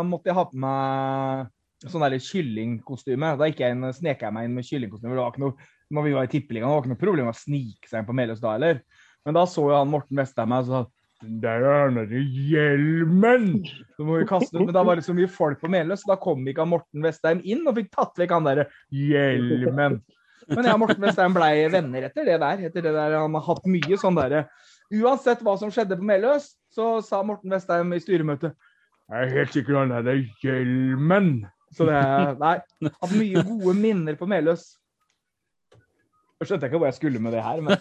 [0.06, 3.34] måtte jeg ha på meg sånn der kyllingkostyme.
[3.40, 5.14] Da gikk jeg inn, snek jeg meg inn med kyllingkostyme.
[5.16, 7.36] Det var ikke noe, når vi var i tippeligaen, det var ikke noe problem å
[7.36, 8.82] snike seg inn på Meløs da heller.
[9.26, 10.82] Men da så jo han Morten Vestheim meg og sa
[11.22, 13.46] der er den hjelmen!
[13.96, 14.64] Så må vi kaste ut.
[14.64, 17.42] Men da var det så mye folk på Meløs, så da kom ikke Morten Vestheim
[17.44, 20.00] inn og fikk tatt vekk han derre hjelmen.
[20.50, 22.66] Men jeg og Morten Vestheim blei venner etter det der.
[22.68, 23.16] Etter det der.
[23.20, 24.46] Han har hatt mye sånn derre
[24.92, 29.54] Uansett hva som skjedde på Meløs, så sa Morten Vestheim i styremøtet Jeg er helt
[29.54, 31.30] sikker han er hjelmen.
[31.72, 32.58] Så det er Nei.
[32.90, 34.66] Hatt mye gode minner på Meløs.
[36.42, 37.78] Jeg skjønte ikke hvor jeg skulle med det her, men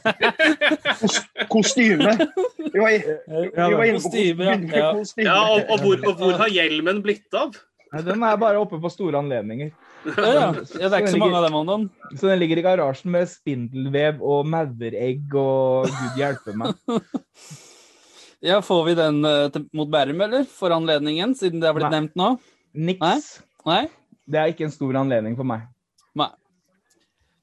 [1.54, 2.14] Kostyme.
[2.62, 4.92] Vi var, vi var inne på kostyme, ja.
[5.26, 5.40] Ja.
[5.42, 7.58] og, og, hvor, og hvor har hjelmen blitt av?
[7.92, 9.74] Nei, Den er bare oppe på store anledninger.
[10.06, 10.46] Ja, ja.
[10.56, 11.90] det er ikke så mange av dem Andon.
[12.16, 16.78] Så den ligger i garasjen med spindelvev og mauregg og gud hjelpe meg.
[18.42, 20.48] Ja, Får vi den eh, til, mot Bærum, eller?
[20.50, 22.00] For anledningen, siden det har blitt Nei.
[22.00, 22.30] nevnt nå?
[22.74, 23.28] Niks.
[23.70, 23.84] Nei?
[24.26, 25.68] Det er ikke en stor anledning for meg.
[26.18, 26.32] Nei.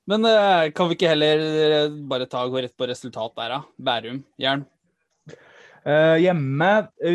[0.09, 3.59] Men eh, kan vi ikke heller eh, bare ta og gå rett på resultat der,
[3.59, 3.61] da?
[3.77, 4.65] Bærum, Jern.
[5.89, 6.69] Uh, hjemme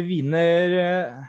[0.08, 1.24] vinner uh,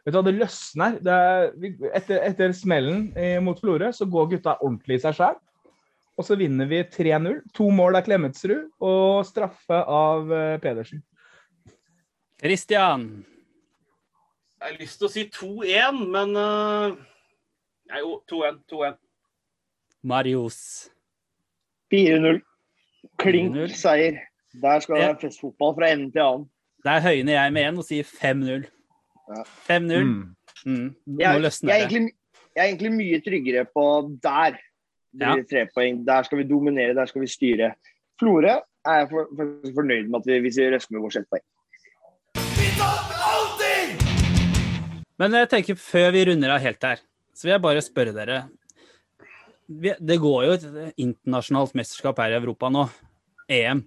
[0.00, 0.96] Vet du hva, det løsner.
[1.04, 1.50] Det er,
[1.98, 3.10] etter, etter smellen
[3.44, 5.36] mot Florø så går gutta ordentlig i seg sjøl.
[6.16, 7.42] Og så vinner vi 3-0.
[7.56, 11.02] To mål av Klemetsrud og straffe av uh, Pedersen.
[12.40, 13.06] Christian.
[14.60, 16.96] Jeg har lyst til å si 2-1, men uh,
[17.90, 18.64] Nei, 2-1.
[18.72, 18.98] 2-1.
[20.06, 20.60] Marius.
[21.92, 22.40] 4-0.
[23.18, 23.74] Klink 4-0.
[23.74, 24.18] seier.
[24.62, 25.06] Der skal det Ja.
[25.12, 26.48] være festfotball fra ende til annen.
[26.84, 28.66] Der høyner jeg med én og sier 5-0.
[29.68, 30.04] 5-0.
[30.04, 30.34] Mm.
[30.66, 30.94] Mm.
[31.06, 31.86] Nå Jeg, jeg, løsner er det.
[31.86, 32.12] egentlig,
[32.56, 33.84] jeg er egentlig mye tryggere på
[34.22, 34.50] der.
[35.12, 35.34] Det Ja.
[35.34, 36.04] blir tre poeng.
[36.06, 37.72] Der skal vi dominere, der skal vi styre.
[38.20, 38.48] Florø
[38.86, 41.42] er jeg for, for, fornøyd med at vi, hvis vi røsker med vårt ett poeng.
[45.18, 47.00] Men jeg tenker før vi runder av helt her,
[47.36, 48.38] så vil jeg bare spørre dere.
[49.70, 50.64] Det går jo et
[50.98, 52.88] internasjonalt mesterskap her i Europa nå.
[53.50, 53.84] EM.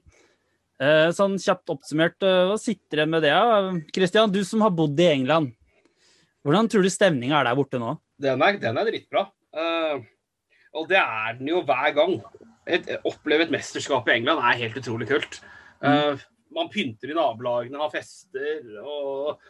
[0.83, 3.33] Eh, Sånn kjapt oppsummert, eh, hva sitter igjen med det?
[3.95, 5.53] Christian, du som har bodd i England.
[6.43, 7.97] Hvordan tror du stemninga er der borte nå?
[8.19, 9.25] Den er, den er dritbra.
[9.55, 10.03] Eh,
[10.73, 12.15] og det er den jo hver gang.
[12.63, 15.41] Et, oppleve et mesterskap i England er helt utrolig kult.
[15.83, 16.15] Mm.
[16.55, 19.41] man pynter i nabolagene, har fester og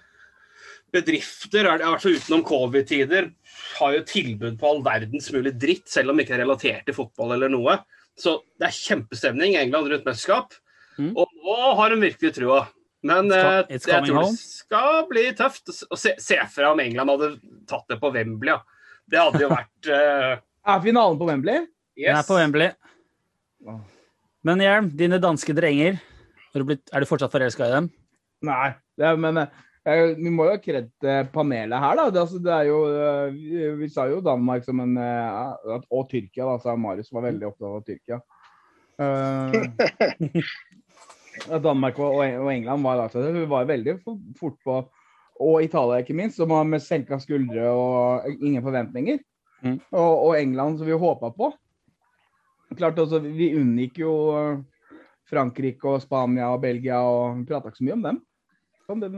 [0.93, 3.31] bedrifter, er i hvert fall utenom covid-tider,
[3.79, 6.97] har jo tilbud på all verdens mulig dritt, selv om det ikke er relatert til
[6.97, 7.79] fotball eller noe.
[8.19, 10.53] Så det er kjempestemning i England rundt mesterskap.
[10.99, 11.11] Mm.
[11.17, 12.63] Og nå har de virkelig trua.
[13.03, 15.73] Men It's it's jeg tror det skal bli tøft.
[15.91, 17.31] å se, se fra om England hadde
[17.67, 18.53] tatt det på Wembley.
[18.53, 18.61] Ja.
[19.09, 20.37] Det hadde jo vært uh...
[20.73, 21.65] Er finalen på Wembley?
[21.99, 22.71] Den er på Wembley.
[24.47, 25.99] Men Hjelm, dine danske drenger,
[26.53, 27.89] har du blitt, er du fortsatt forelska i dem?
[28.47, 30.91] Nei, det er, men eh, vi må jo ha kred
[31.33, 32.05] panelet her, da.
[32.07, 36.55] Det, altså, det jo, eh, vi, sa jo Danmark som en eh, Og Tyrkia, da.
[36.63, 38.21] sa Marius var veldig opptatt av Tyrkia.
[39.03, 39.51] Eh,
[41.67, 42.23] Danmark og,
[42.53, 43.97] England var altså, var veldig
[44.39, 44.79] fort på
[45.43, 49.19] Og Italia, ikke minst, som var med senka skuldre og ingen forventninger.
[49.63, 49.79] Mm.
[49.91, 51.51] Og, og England, som vi håpa på.
[52.77, 54.13] Klart også, Vi unngikk jo
[55.29, 58.21] Frankrike og Spania og Belgia, og prata ikke så mye om dem.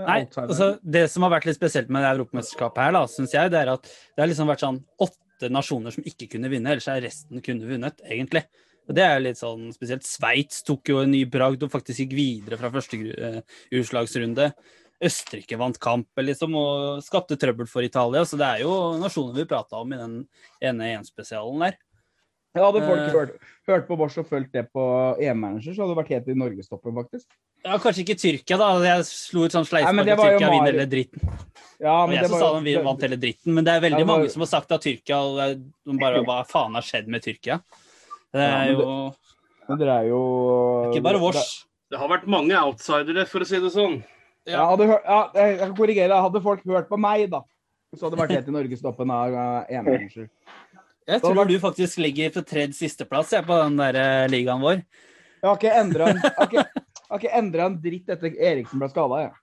[0.05, 3.51] Nei, altså Det som har vært litt spesielt med det europamesterskapet her, da, synes jeg,
[3.53, 6.87] det er at det har liksom vært sånn åtte nasjoner som ikke kunne vinne, ellers
[6.91, 8.45] er resten kunne vunnet, egentlig.
[8.85, 10.05] Og Det er litt sånn spesielt.
[10.05, 13.39] Sveits tok jo en ny bragd og faktisk gikk videre fra første eh,
[13.73, 14.51] utslagsrunde.
[15.05, 18.21] Østerrike vant kampen liksom, og skapte trøbbel for Italia.
[18.27, 20.19] Så det er jo nasjoner vi prata om i den
[20.63, 21.79] ene EM-spesialen der.
[22.55, 23.11] Ja, hadde folk Eh.
[23.11, 23.31] hørt,
[23.67, 24.83] hørt på Bosch og fulgt det på
[25.19, 27.25] EM-manager, så hadde det vært helt i norgestoppen, faktisk.
[27.65, 28.69] Ja, Kanskje ikke Tyrkia, da.
[28.85, 31.21] Jeg slo ut sånn sleivspark at Tyrkia vinner hele dritten.
[31.81, 33.97] Ja, Og jeg det som sa de vant hele dritten, men det er veldig Ja,
[33.97, 35.19] det var- mange som har sagt at Tyrkia
[35.51, 37.61] eh, de bare Hva faen har skjedd med Tyrkia?
[38.31, 39.13] Det er men jo
[39.67, 41.65] Men dere er jo ikke bare vårs.
[41.89, 44.03] Det har vært mange outsidere, for å si det sånn.
[44.47, 46.11] Ja, hadde ja, jeg kan korrigere.
[46.21, 47.41] Hadde folk hørt på meg, da,
[47.95, 50.29] så hadde det vært helt i norgestoppen av EM-manager.
[51.05, 54.79] Jeg tror du faktisk ligger på tredje sisteplass jeg, på den der eh, ligaen vår.
[55.41, 56.21] Jeg har ikke endra en,
[57.41, 59.35] endret en dritt etter Eriksen ble skada, jeg.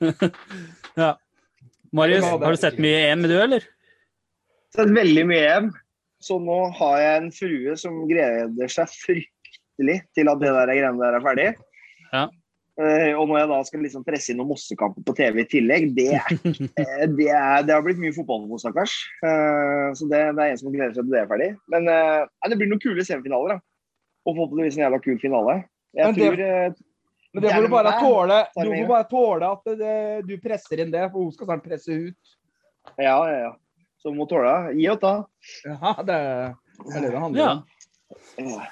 [1.92, 3.66] Marius, Ja, er- har du sett mye EM, du, eller?
[4.74, 5.70] Sett veldig mye EM.
[6.20, 11.00] Så nå har jeg en frue som gleder seg fryktelig til at det der greiene
[11.00, 11.46] der er ferdig.
[12.12, 12.24] Ja.
[12.80, 15.88] Eh, og når jeg da skal liksom presse inn noen Mossekamper på TV i tillegg,
[15.96, 16.36] det, er,
[16.80, 18.94] eh, det, er, det har blitt mye fotball nå, stakkars.
[19.26, 21.50] Eh, så det, det er en som gleder seg til det er ferdig.
[21.74, 23.64] Men eh, det blir noen kule semifinaler, da.
[24.24, 25.56] Og forhåpentligvis en jævla kul finale.
[25.96, 26.78] Jeg Men det- tror
[27.32, 28.38] Men det må du bare tåle.
[28.56, 31.94] Du må bare tåle at det, du presser inn det, for hun skal snart presse
[32.08, 32.32] ut.
[32.96, 33.52] Ja, ja, ja.
[34.02, 34.72] Så må tåle.
[34.74, 35.14] Gi og ta.
[35.68, 36.18] Ja, det
[36.80, 37.64] det er det det handler om.
[38.40, 38.66] Ja.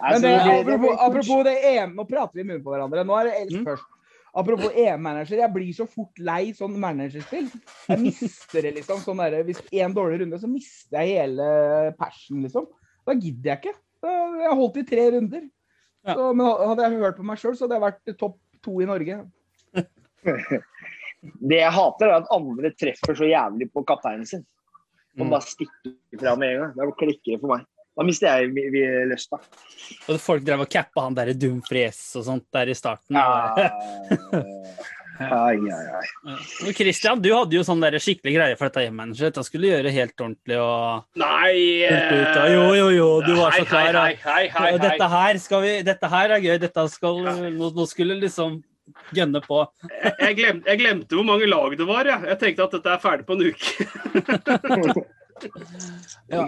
[0.00, 3.04] Men det, det det apropos, apropos det EM, nå prater vi i munnen på hverandre.
[3.08, 3.64] Nå er det Els Mm.
[3.66, 3.86] først.
[4.38, 7.48] Apropos EM-manager, jeg blir så fort lei sånn managerspill.
[7.88, 9.00] Jeg mister det, liksom.
[9.02, 12.68] Sånn der, hvis én dårlig runde, så mister jeg hele passion, liksom.
[13.08, 13.74] Da gidder jeg ikke.
[14.04, 15.48] Jeg har holdt i tre runder.
[16.06, 18.86] Så, men hadde jeg hørt på meg sjøl, så hadde jeg vært topp to i
[18.86, 19.16] Norge.
[21.48, 24.44] Det jeg hater, er at andre treffer så jævlig på kapteinen sin.
[25.18, 25.30] Og Mm.
[25.32, 26.74] bare stikker fra med en gang.
[26.76, 27.66] Da klikker det for meg.
[27.98, 29.40] Da mister jeg vi- vi lysta.
[30.08, 33.18] Og folk drev og cappa han derre Dumfries og sånt der i starten.
[33.18, 33.56] Ja.
[35.18, 36.72] Ai, ai, ai.
[36.78, 39.32] Christian, du hadde jo sånn der skikkelig greie for dette hjemmemanageret.
[39.34, 41.88] Dette skulle du gjøre helt ordentlig og Nei.
[41.90, 43.90] Og jo, jo, jo, du var så klar.
[43.98, 46.54] Hei, hei, hei, hei, dette her skal vi Dette her er gøy.
[46.62, 47.18] Dette skal
[47.50, 48.60] Nå, nå skulle liksom
[49.10, 49.58] gønne på.
[49.90, 52.06] Jeg, jeg, glemte, jeg glemte hvor mange lag det var.
[52.14, 55.04] Jeg, jeg tenkte at dette er ferdig på en uke.
[56.28, 56.46] Ja.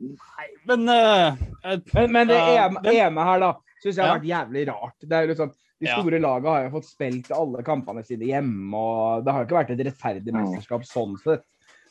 [0.00, 1.26] Nei, men eh,
[1.64, 3.52] eh, Men, men det Ja, EM, men- EM her, da,
[3.84, 4.18] syns jeg har Ja.
[4.18, 4.96] vært jævlig rart.
[5.00, 6.00] Det er jo liksom, de Ja.
[6.00, 9.58] store lagene har jo fått spilt alle kampene sine hjemme, og det har jo ikke
[9.64, 10.40] vært et rettferdig Mm.
[10.44, 11.44] mesterskap sånn sett.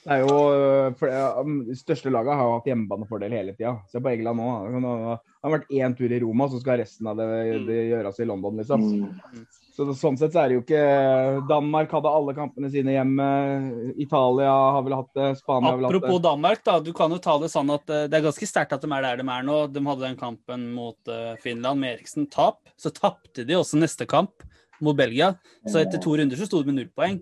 [0.05, 3.81] Det er jo, øh, for, De største lagene har jo hatt hjemmebanefordel hele tida.
[3.91, 4.71] Se på England nå.
[4.71, 7.91] Det har- det har vært én tur i Roma, så skal resten av det, det
[7.91, 8.81] gjøres i London, liksom.
[8.81, 9.45] Mm.
[9.79, 10.79] Så sånn sett så er det jo ikke
[11.47, 13.27] Danmark hadde alle kampene sine hjemme.
[13.95, 15.29] Italia har vel hatt det.
[15.39, 16.01] Spania har vel hatt det.
[16.01, 16.73] apropos Danmark, da.
[16.83, 19.05] Du kan jo ta det sånn at eh, det er ganske sterkt at de er
[19.05, 19.61] der de er nå.
[19.71, 22.59] De hadde den kampen mot eh, Finland med Eriksen tap.
[22.75, 24.43] Så tapte de også neste kamp
[24.83, 25.31] mot Belgia.
[25.63, 27.21] Så etter to runder så sto de med null poeng.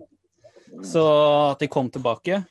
[0.82, 1.06] Så
[1.52, 2.42] at de kom tilbake.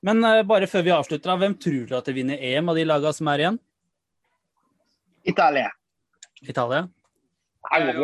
[0.00, 2.80] Men eh, bare før vi avslutter, da, hvem tror dere at de vinner EM av
[2.80, 3.60] de lagene som er igjen?
[5.28, 5.68] Italia.
[6.40, 6.86] Italia?
[7.70, 7.94] Jeg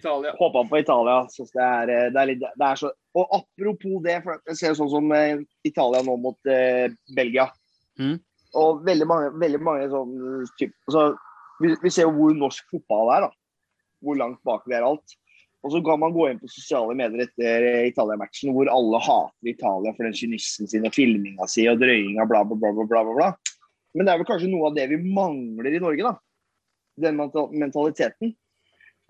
[0.00, 1.16] jeg håper på Italia.
[1.30, 4.58] Synes det, er, eh, det, er litt, det er så Og apropos det, for jeg
[4.58, 7.50] ser sånn som eh, Italia nå mot eh, Belgia.
[8.00, 8.16] Mm.
[8.58, 10.14] Og veldig mange, veldig mange sånn
[10.60, 11.10] typ, altså,
[11.60, 13.68] vi, vi ser jo hvor norsk fotball er, da.
[14.02, 15.16] Hvor langt bak vi er alt.
[15.62, 19.52] Og så kan man gå inn på sosiale medier etter eh, Italia-matchen hvor alle hater
[19.52, 23.04] Italia for den kynismen sin og filminga si og drøyinga, bla, bla, bla, bla, bla,
[23.06, 23.58] bla, bla.
[23.94, 26.16] Men det er vel kanskje noe av det vi mangler i Norge, da.
[27.02, 28.34] Den mentaliteten.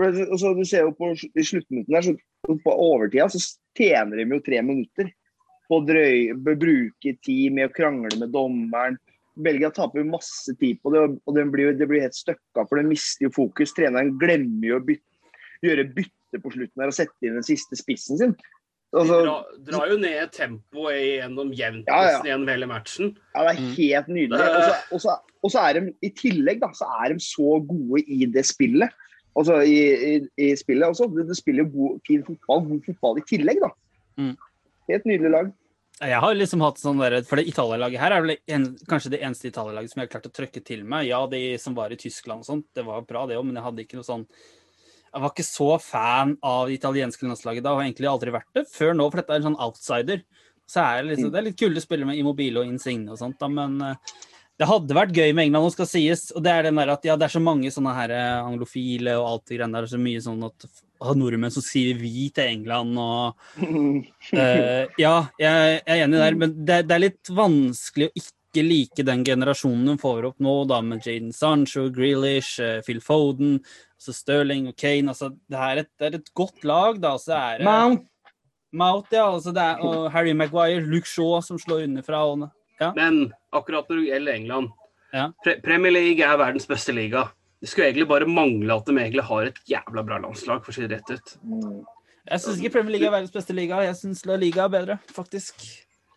[0.03, 2.07] For det, altså, du ser jo på i sluttminuttene der,
[2.49, 3.39] så på overtida så
[3.79, 5.13] tjener de jo tre minutter
[5.71, 8.99] på å drøy, bruke tid med å krangle med dommeren.
[9.39, 12.77] Belgia taper jo masse tid på det, og- det blir, det blir helt støkka, for
[12.77, 13.73] den mister jo fokus.
[13.73, 15.31] Treneren glemmer jo å bytte,
[15.65, 18.35] gjøre bytte på slutten her og sette inn den siste spissen sin.
[18.93, 22.19] De Altså, drar, drar jo ned tempoet gjennom jevnt Ja, ja.
[22.27, 23.15] gjennom hele matchen.
[23.35, 24.75] ja, det er helt nydelig.
[24.93, 28.91] Og så er de i tillegg da, så er de så gode i det spillet.
[29.39, 30.15] Altså i, i,
[30.45, 31.09] i spillet også.
[31.09, 33.71] Du, spiller god, fin fotball, god fotball i tillegg, da.
[34.21, 34.35] Mm.
[34.91, 35.53] Helt nydelig lag.
[36.03, 39.21] Jeg har liksom hatt sånn der, For det Italia-laget her er vel en, kanskje det
[39.23, 41.07] eneste Italia-laget som jeg har klart å trøkke til meg.
[41.11, 43.67] Ja, de som var i Tyskland og sånt, det var bra det òg, men jeg
[43.69, 44.27] hadde ikke noe sånn
[45.13, 48.51] Jeg var ikke så fan av det italienske landslaget da, og har egentlig aldri vært
[48.57, 50.23] det før nå, for dette er en sånn outsider.
[50.73, 53.21] Så er det, liksom, det er litt kult å spille med Immobile og Insigne og
[53.21, 54.15] sånt, da, men eh,
[54.63, 56.29] det hadde vært gøy med England, nå skal sies.
[56.37, 59.17] Og det er den der at ja, det er så mange sånne her eh, anglofile
[59.19, 60.67] og alt det greiene der, så mye sånn at
[61.03, 66.39] ah, nordmenn som sier vi til England og uh, ja, jeg, jeg er enig der,
[66.45, 70.55] men det, det er litt vanskelig å ikke like den generasjonen de får opp nå,
[70.71, 73.59] da med Jaden Sancho, Grealish, eh, Phil Foden,
[73.99, 75.11] altså Sterling og Kane.
[75.11, 77.17] Altså, det, er et, det er et godt lag, da.
[77.19, 78.07] Så er det Mount.
[78.71, 79.25] Mount, ja.
[79.27, 82.23] Altså, det er, og Harry Maguire, Luke Shaw som slår underfra.
[82.29, 82.45] Og,
[82.97, 84.71] Men akkurat når det gjelder England
[85.13, 85.27] Ja.
[85.45, 87.27] Pre Premier League er verdens beste liga.
[87.61, 90.75] Det skulle egentlig bare mangle at de egentlig har et jævla bra landslag, for å
[90.75, 91.35] si det rett ut.
[92.31, 93.83] jeg syns ikke Premier League er verdens beste liga.
[93.85, 95.61] Jeg syns La Liga er bedre, faktisk.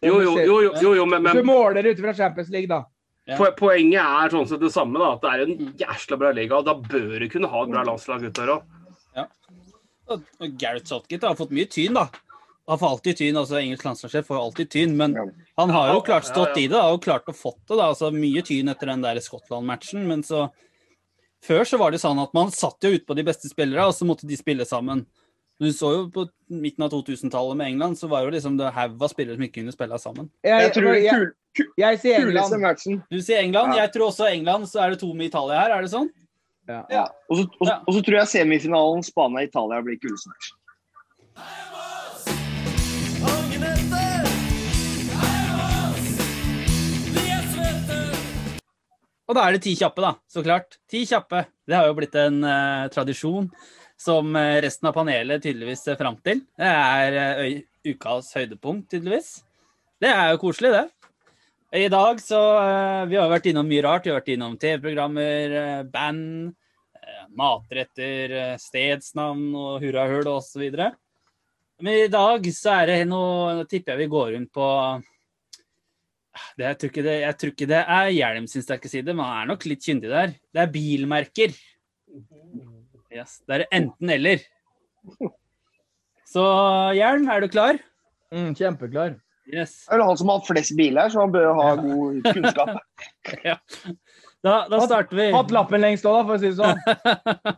[0.02, 2.84] Jo, jo, jo, jo, jo, jo men, Hvis du måler ut fra Champions League, da.
[3.28, 3.38] Ja.
[3.58, 5.14] poenget er sånn sett det samme, da.
[5.14, 5.78] At det er en Mm.
[5.78, 6.56] jæsla bra liga.
[6.58, 8.64] og Da bør du kunne ha et bra landslag utover òg.
[10.08, 12.08] Og og Gareth Sotgit har fått mye tyn, da.
[12.68, 15.26] Han får alltid tyn, altså Engelsk landslagssjef får alltid tyn, men Ja.
[15.58, 16.64] han har jo klart stått ja.
[16.64, 17.78] i det da, og klart å fått det.
[17.78, 20.50] da, altså Mye tyn etter den der Skottland-matchen, men så
[21.46, 23.94] Før så var det sånn at man satt jo ute på de beste spillere, og
[23.94, 25.06] så måtte de spille sammen.
[25.62, 28.98] Du så jo på midten av 2000-tallet med England, så var jo liksom det haug
[29.00, 30.32] av spillere som ikke kunne spille sammen.
[30.44, 31.30] Jeg tror jeg,
[31.78, 32.58] jeg sier England.
[32.62, 33.84] matchen Du sier England, Ja.
[33.86, 36.10] jeg tror også England, så er det to med Italia her, er det sånn?
[36.68, 37.08] Ja.
[37.30, 37.78] Og, så, og, Ja.
[37.88, 40.52] og så tror jeg semifinalen Spania-Italia blir kuleste match.
[49.26, 50.14] Og da er det ti kjappe, da.
[50.30, 50.78] Så klart.
[50.90, 51.46] Ti kjappe.
[51.66, 53.50] Det har jo blitt en uh, tradisjon
[53.96, 56.42] som eh, resten av panelet tydeligvis ser fram til.
[56.60, 59.30] Det er uh, ukas høydepunkt, tydeligvis.
[60.04, 60.84] Det er jo koselig, det.
[61.80, 64.06] I dag så uh, Vi har vært innom mye rart.
[64.06, 66.54] Vi har vært innom TV-programmer, band,
[67.36, 70.68] matretter, stedsnavn og hurrahull osv.
[71.82, 74.70] Men i dag så er det noe Nå tipper jeg vi går rundt på
[76.58, 79.26] det, jeg, tror ikke det, jeg tror ikke det er Hjelm sin sterke side, men
[79.26, 80.36] han er nok litt kyndig der.
[80.54, 81.56] Det er bilmerker.
[83.16, 84.44] Yes, det er enten-eller.
[86.28, 86.44] Så
[86.98, 87.80] Hjelm, er du klar?
[88.34, 89.16] Mm, kjempeklar.
[89.46, 89.86] Yes.
[89.86, 92.76] Det er vel han som har hatt flest biler, så han bør ha god kunnskap.
[93.46, 93.58] Ja.
[94.46, 95.26] Da, da starter vi.
[95.34, 96.78] Hatt lappen lengst òg, da, for å si det sånn.
[96.86, 97.54] Da,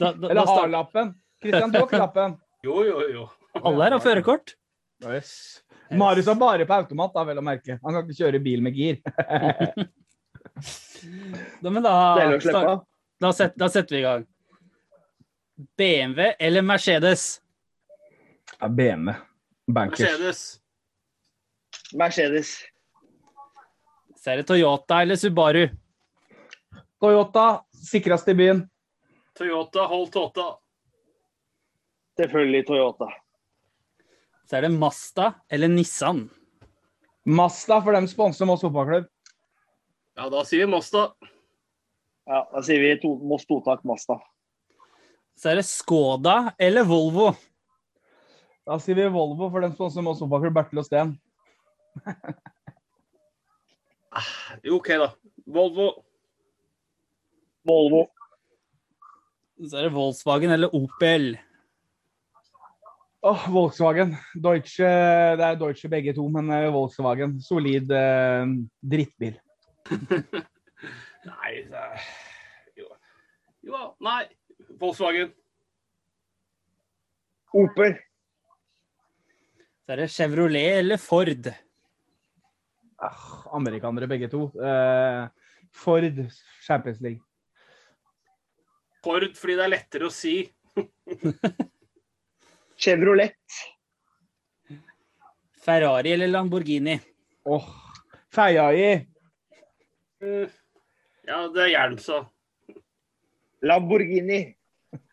[0.00, 1.10] da, da Eller har lappen.
[1.44, 2.36] Kristian, du har ikke lappen.
[2.64, 3.26] Jo, jo, jo.
[3.60, 4.54] Alle her har førerkort.
[5.04, 5.34] Yes.
[5.90, 7.78] Marius er bare på automat, da, vel å merke.
[7.82, 9.00] Han kan ikke kjøre bil med gir.
[11.60, 11.92] Da, men da,
[12.40, 12.84] start,
[13.20, 14.22] da, set, da setter vi i gang.
[15.76, 17.24] BMW eller Mercedes?
[18.60, 19.12] Ja, BMW.
[19.66, 20.00] Bankers.
[20.00, 20.40] Mercedes.
[21.92, 22.54] Mercedes.
[24.16, 25.66] Så er det Toyota eller Subaru?
[27.00, 28.64] Toyota, sikrest i byen.
[29.38, 30.46] Toyota, hold Tåta.
[32.16, 33.10] Selvfølgelig Toyota.
[34.44, 36.26] Så er det Masta eller Nissan?
[37.24, 39.06] Masta, for dem sponser Moss fotballklubb.
[40.18, 41.08] Ja, da sier vi Masta.
[42.28, 44.18] Ja, Da sier vi to, Moss totak Masta.
[45.36, 47.32] Så er det Skoda eller Volvo?
[48.64, 50.54] Da sier vi Volvo, for dem sponser Moss fotballklubb.
[50.60, 51.16] Bertil og Steen.
[54.62, 55.08] Jo, OK, da.
[55.50, 55.88] Volvo.
[57.66, 58.04] Volvo.
[59.58, 61.32] Så er det Volkswagen eller Opel?
[63.24, 64.10] Åh, Volkswagen.
[64.36, 64.88] Deutsche,
[65.38, 67.38] det er Deutsche begge to, men eh, Volkswagen.
[67.40, 68.50] Solid eh,
[68.84, 69.38] drittbil.
[71.30, 72.04] Nei det er...
[72.76, 72.90] Jo.
[73.64, 73.80] jo.
[74.04, 74.26] Nei.
[74.76, 75.32] Volkswagen.
[77.56, 77.96] Opel.
[79.84, 81.48] Så er det Chevrolet eller Ford?
[83.00, 84.50] Ah, amerikanere begge to.
[84.60, 85.22] Eh,
[85.72, 86.26] Ford
[86.66, 87.24] Champions League.
[89.04, 90.42] Ford fordi det er lettere å si.
[92.84, 93.32] Chevrolet.
[95.64, 97.00] Ferrari eller Lamborghini?
[97.44, 97.68] Åh, oh,
[98.34, 99.06] Ferrari.
[100.22, 100.48] Mm.
[101.26, 102.18] Ja, det er hjelm, så.
[103.62, 104.56] Lamborghini.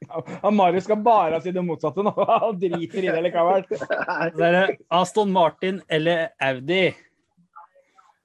[0.41, 2.11] Han Marius skal bare si det motsatte nå.
[2.43, 3.63] Han driter i det likevel.
[4.35, 6.89] Så er det Aston Martin eller Audi?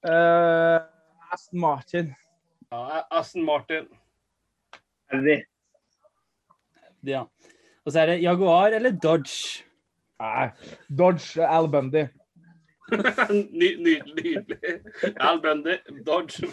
[0.06, 0.82] Uh,
[1.30, 2.10] Aston Martin.
[2.74, 3.86] Ja, Aston Martin.
[5.14, 5.38] Audi.
[7.06, 7.28] Ja.
[7.86, 9.62] Og så er det Jaguar eller Dodge?
[10.18, 10.48] Nei,
[10.98, 12.06] Dodge Al Bundy.
[13.60, 14.32] Ny, nydelig.
[15.22, 15.76] Al Bundy,
[16.06, 16.46] Dodge.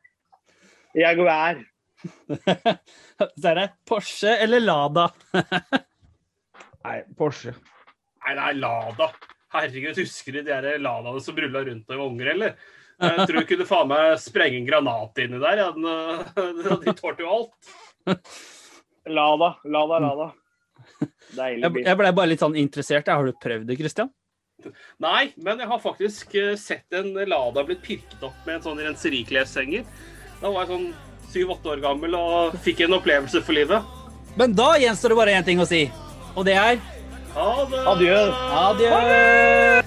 [1.02, 1.60] Jaguar.
[3.36, 5.10] Så er det Porsche eller Lada?
[6.86, 7.52] Nei, Porsche.
[8.24, 9.10] Nei, det er Lada.
[9.52, 12.54] Herregud, husker du de der Ladaene som rulla rundt da vi var unger, eller?
[13.00, 15.62] Jeg tror du kunne faen meg sprenge en granat inni der.
[15.62, 15.68] Ja.
[15.74, 17.70] Den, de tålte jo alt.
[19.08, 19.54] Lada.
[19.64, 20.30] Lada, Lada.
[21.36, 21.84] Deilig bil.
[21.86, 23.08] jeg ble bare litt sånn interessert.
[23.08, 24.10] Har du prøvd det, Christian?
[25.00, 28.82] Nei, men jeg har faktisk eh, sett en Lada blitt pirket opp med en sånn
[28.82, 29.86] renserikleshenger.
[30.42, 30.90] Da var jeg sånn
[31.30, 33.96] syv-åtte år gammel og fikk en opplevelse for livet.
[34.36, 35.84] Men da gjenstår det bare én ting å si,
[36.36, 36.80] og det er
[37.34, 37.82] Ha det!
[37.94, 38.20] Adjø.
[38.60, 39.79] adjø!